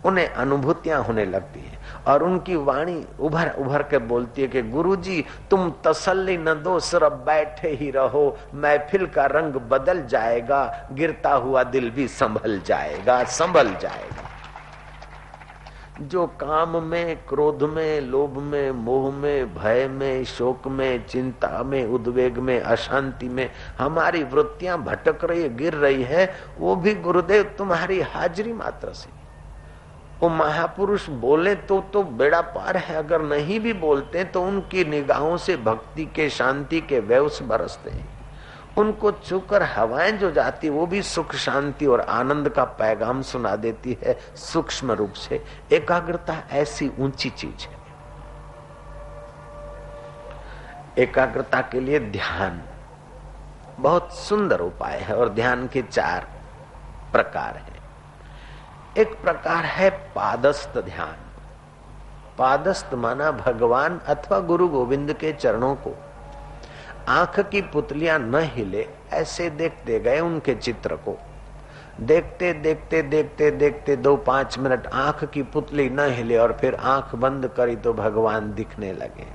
उन्हें 0.06 0.30
अनुभूतियाँ 0.30 1.04
होने 1.04 1.26
लगती 1.26 1.60
है। 1.60 1.80
और 2.08 2.24
उनकी 2.24 2.56
वाणी 2.56 3.06
उभर 3.20 3.56
उभर 3.60 3.84
के 3.84 3.98
बोलती 3.98 4.42
है 4.42 4.48
कि, 4.48 4.62
गुरुजी, 4.62 5.26
तुम 5.50 5.74
तसल्ली 5.84 6.38
न 6.38 6.54
दो, 6.54 6.80
सिर्फ़ 6.80 7.14
बैठे 7.14 7.70
ही 7.70 7.92
रहो 7.92 8.38
महफिल 8.54 9.06
का 9.06 9.26
रंग 9.26 9.54
बदल 9.54 10.06
जाएगा, 10.06 10.90
गिरता 10.92 11.34
हुआ 11.34 11.64
दिल 11.64 11.90
भी 11.90 12.08
संभल 12.08 12.62
जाएगा 12.66 13.24
संभल 13.24 13.68
जाएगा। 13.68 14.31
जो 16.02 16.26
काम 16.28 16.76
में, 16.84 17.16
क्रोध 17.28 17.64
में, 17.64 18.02
लोभ 18.02 18.38
में, 18.38 18.72
मोह 18.72 19.12
में, 19.14 19.56
भय 19.56 19.88
में, 19.88 20.24
शोक 20.24 20.68
में, 20.68 21.06
चिंता 21.08 21.64
में, 21.64 21.86
उद्वेग 21.86 22.38
में, 22.38 22.60
अशांति 22.62 23.30
में 23.30 23.52
हमारी 23.78 24.24
वृत्तियाँ 24.24 24.78
भटक 24.84 25.24
रही, 25.24 25.50
गिर 25.50 25.74
रही 25.74 26.04
है, 26.04 26.34
वो 26.60 26.76
भी 26.76 26.94
गुरुदेव 26.96 27.44
तुम्हारी 27.58 28.02
हाजिरी 28.02 28.54
मात्र 28.54 28.94
से। 28.94 29.10
वो 30.22 30.30
महापुरुष 30.30 31.10
बोले 31.10 31.56
तो 31.56 31.80
तो 31.94 32.04
बेड़ा 32.04 32.42
पार 32.42 32.78
है, 32.78 32.96
अगर 32.96 33.22
नहीं 33.22 33.60
भी 33.60 33.74
बोलते 33.74 34.24
तो 34.24 34.42
उनकी 34.44 34.86
निगाहों 34.86 35.38
से 35.38 35.58
भक्ति 35.58 36.06
के, 36.06 36.30
शांति 36.30 36.82
के 36.82 37.00
व्यवस 37.00 37.42
बरसते 37.42 37.90
हैं। 37.90 38.11
उनको 38.82 39.12
छूकर 39.12 39.64
हवाएँ 39.64 40.12
जो 40.12 40.32
जाती, 40.32 40.70
वो 40.70 40.86
भी 40.86 41.02
सुख, 41.02 41.36
शांति 41.36 41.86
और 41.86 42.02
आनंद 42.02 42.50
का 42.50 42.64
पैगाम 42.64 43.22
सुना 43.22 43.56
देती 43.56 43.98
है, 44.06 44.20
सूक्ष्म 44.36 44.92
रूप 44.92 45.14
से। 45.14 45.46
एकाग्रता 45.72 46.36
ऐसी 46.52 46.92
ऊँची 47.00 47.30
चीज़ 47.30 47.68
है। 47.68 47.82
एकाग्रता 50.98 51.62
के 51.62 51.80
लिए 51.80 52.00
ध्यान 52.00 52.62
बहुत 53.80 54.14
सुंदर 54.14 54.60
उपाय 54.60 54.98
है 54.98 55.16
और 55.16 55.30
ध्यान 55.30 55.68
के 55.68 55.82
चार 55.82 56.28
प्रकार 57.12 57.58
है। 57.58 57.80
एक 58.98 59.22
प्रकार 59.22 59.66
है 59.66 59.90
पादस्त 59.90 60.78
ध्यान। 60.78 61.16
पादस्त 62.38 62.94
माना 62.94 63.32
भगवान 63.32 64.00
अथवा 64.08 64.40
गुरु 64.40 64.68
गोविंद 64.68 65.14
के 65.14 65.34
चरणों 65.34 65.76
को 65.76 65.98
आँख 67.08 67.40
की 67.50 67.62
पुतलियाँ 67.62 68.20
न 68.20 68.40
हिले, 68.56 68.88
ऐसे 69.14 69.50
देखते 69.50 70.00
गए 70.00 70.20
उनके 70.20 70.56
चित्र 70.56 70.96
को। 70.96 71.18
देखते 72.02 72.54
देखते 72.54 73.02
देखते 73.02 73.52
देखते 73.52 73.96
दो 73.96 74.16
पाँच 74.18 74.58
मिनट 74.60 74.88
आँख 74.88 75.24
की 75.24 75.44
पुतली 75.44 75.90
न 75.90 76.00
हिले 76.10 76.38
और 76.38 76.58
फिर 76.62 76.76
आँख 76.76 77.16
बंद 77.16 77.48
करी 77.48 77.76
तो 77.76 77.94
भगवान 77.94 78.54
दिखने 78.54 78.94
लगे। 78.94 79.26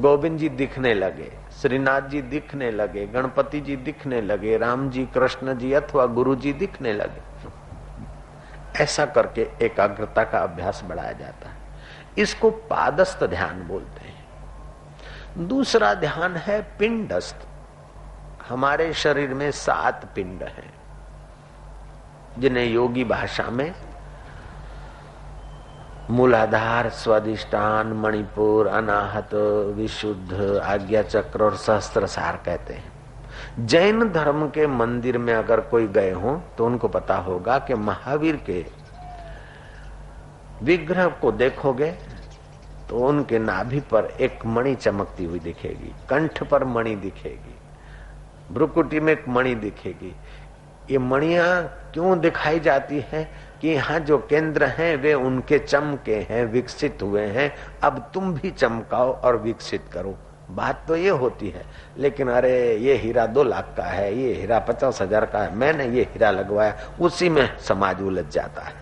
गोविंद 0.00 0.38
जी 0.38 0.48
दिखने 0.48 0.94
लगे, 0.94 1.30
श्रीनाथ 1.62 2.02
जी 2.02 2.22
दिखने 2.22 2.70
लगे, 2.70 3.06
गणपति 3.06 3.60
जी 3.60 3.76
दिखने 3.76 4.20
लगे, 4.20 4.56
राम 4.56 4.90
जी, 4.90 5.04
कृष्ण 5.06 5.58
जी 5.58 5.72
अथवा 5.72 6.06
गुरु 6.06 6.34
जी 6.34 6.52
दिखने 6.52 6.92
लगे। 6.92 7.22
ऐसा 8.82 9.06
करके 9.06 9.46
एकाग्रता 9.62 10.24
का 10.24 10.38
अभ्यास 10.38 10.82
बढ़ाया 10.84 11.12
जाता 11.12 11.48
है। 11.48 11.56
इसको 12.18 12.50
पादस्त 12.50 13.24
ध्यान 13.24 13.62
बोलते 13.68 14.04
हैं। 14.04 14.15
दूसरा 15.38 15.92
ध्यान 15.94 16.36
है 16.36 16.60
पिंडस्त 16.78 17.46
हमारे 18.48 18.92
शरीर 18.92 19.34
में 19.34 19.50
सात 19.50 20.04
पिंड 20.14 20.42
हैं, 20.42 20.72
जिन्हें 22.38 22.64
योगी 22.66 23.04
भाषा 23.04 23.50
में 23.50 23.74
मूलाधार, 26.10 26.88
स्वादिष्टान, 26.88 27.92
मणिपुर, 27.92 28.66
अनाहत, 28.66 29.34
विशुद्ध, 29.76 30.60
आज्ञा 30.64 31.02
चक्र 31.02 31.44
और 31.44 31.56
सहस्त्र 31.56 32.06
सार 32.06 32.36
कहते 32.36 32.74
हैं। 32.74 33.66
जैन 33.66 34.08
धर्म 34.12 34.48
के 34.48 34.66
मंदिर 34.66 35.18
में 35.18 35.34
अगर 35.34 35.60
कोई 35.60 35.86
गए 35.88 36.10
हो 36.12 36.40
तो 36.58 36.66
उनको 36.66 36.88
पता 36.88 37.16
होगा 37.18 37.58
कि 37.58 37.74
महावीर 37.74 38.36
के 38.50 38.64
विग्रह 40.62 41.06
को 41.20 41.32
देखोगे 41.32 41.90
तो 42.90 42.98
उनके 42.98 43.38
नाभि 43.38 43.80
पर 43.90 44.04
एक 44.20 44.44
मणि 44.46 44.74
चमकती 44.74 45.24
हुई 45.24 45.38
दिखेगी, 45.38 45.92
कंठ 46.10 46.42
पर 46.42 46.64
मणि 46.64 46.94
दिखेगी, 46.96 47.54
भ्रुकुटी 48.54 49.00
में 49.00 49.12
एक 49.12 49.28
मणि 49.28 49.54
दिखेगी। 49.54 50.14
ये 50.90 50.98
मणिया 50.98 51.46
क्यों 51.94 52.18
दिखाई 52.20 52.60
जाती 52.60 53.04
है 53.12 53.22
कि 53.60 53.68
यहाँ 53.68 53.98
जो 54.00 54.18
केंद्र 54.20 54.64
हैं, 54.66 54.96
वे 54.96 55.14
उनके 55.14 55.58
चमके 55.58 56.16
हैं, 56.30 56.44
विकसित 56.44 57.02
हुए 57.02 57.26
हैं। 57.26 57.52
अब 57.82 57.98
तुम 58.14 58.32
भी 58.34 58.50
चमकाओ 58.50 59.12
और 59.12 59.36
विकसित 59.36 59.88
करो। 59.92 60.16
बात 60.50 60.84
तो 60.88 60.96
ये 60.96 61.10
होती 61.10 61.48
है, 61.50 61.64
लेकिन 61.98 62.28
अरे, 62.28 62.76
ये 62.76 62.94
हीरा 62.94 63.26
दो 63.26 63.42
लाख 63.42 63.74
का 63.76 63.84
है, 63.84 64.14
ये 64.14 64.34
हीरा 64.34 64.58
पचास 64.58 65.02
हज़ार 65.02 65.26
का 65.26 65.38
है, 65.38 65.54
मैंने 65.56 65.88
ये 65.88 66.02
हीरा 66.02 66.30
लगवाया, 66.30 66.76
उसी 67.00 67.28
में 67.28 67.58
समाज 67.58 68.02
उलझ 68.02 68.26
जाता 68.26 68.62
है। 68.62 68.74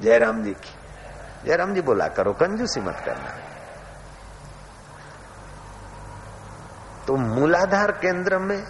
जयराम 0.00 0.42
जी 0.44 0.52
की, 0.52 0.74
जयराम 1.46 1.74
जी 1.74 1.80
बोला 1.80 2.08
करो, 2.08 2.32
कंजूसी 2.32 2.80
मत 2.80 3.02
करना। 3.06 3.34
तो 7.06 7.16
मूलाधार 7.16 7.90
केंद्र 7.92 8.38
में 8.38 8.62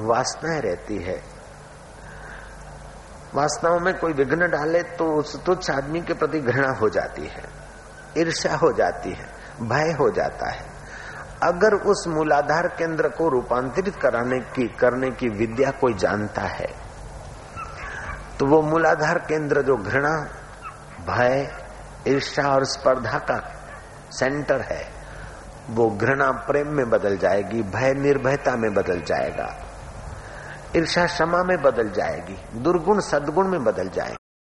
वासनाएँ 0.00 0.60
रहती 0.60 0.96
है। 0.96 1.20
वासनाओं 3.34 3.78
में 3.80 3.92
कोई 3.98 4.12
विघ्न 4.12 4.48
डाले 4.50 4.82
तो 4.96 5.06
उस 5.18 5.36
तुच्छ 5.44 5.70
आदमी 5.70 6.00
के 6.00 6.14
प्रति 6.14 6.40
घृणा 6.40 6.72
हो 6.72 6.88
जाती 6.88 7.26
है, 7.26 7.44
ईर्ष्या 8.18 8.56
हो 8.56 8.72
जाती 8.72 9.10
है, 9.10 9.26
भय 9.62 9.92
हो 9.92 10.10
जाता 10.10 10.50
है। 10.50 10.68
अगर 11.42 11.74
उस 11.90 12.04
मूलाधार 12.08 12.68
केंद्र 12.68 13.08
को 13.08 13.28
रूपांतरित 13.28 13.96
कराने 13.96 14.38
की, 14.40 14.66
करने 14.76 15.10
की 15.10 15.28
विद्या 15.28 15.70
कोई 15.70 15.94
जानता 15.94 16.42
है 16.42 16.68
तो 18.38 18.46
वो 18.46 18.60
मूलाधार 18.62 19.18
केंद्र 19.18 19.62
जो 19.62 19.76
घृणा, 19.76 20.12
भय 21.06 21.48
ईर्षा 22.08 22.42
और 22.48 22.64
स्पर्धा 22.64 23.18
का 23.20 23.38
सेंटर 24.10 24.60
है। 24.62 24.99
वो 25.70 25.88
घृणा 25.90 26.30
प्रेम 26.30 26.68
में 26.68 26.90
बदल 26.90 27.16
जाएगी, 27.16 27.62
भय 27.62 27.94
निर्भयता 27.94 28.56
में 28.56 28.72
बदल 28.74 29.00
जाएगा। 29.00 29.48
ईर्षा 30.76 31.06
क्षमा 31.06 31.42
में 31.42 31.62
बदल 31.62 31.90
जाएगी, 31.90 32.60
दुर्गुण 32.60 33.00
सदगुण 33.00 33.48
में 33.48 33.64
बदल 33.64 33.88
जाएगी। 33.88 34.19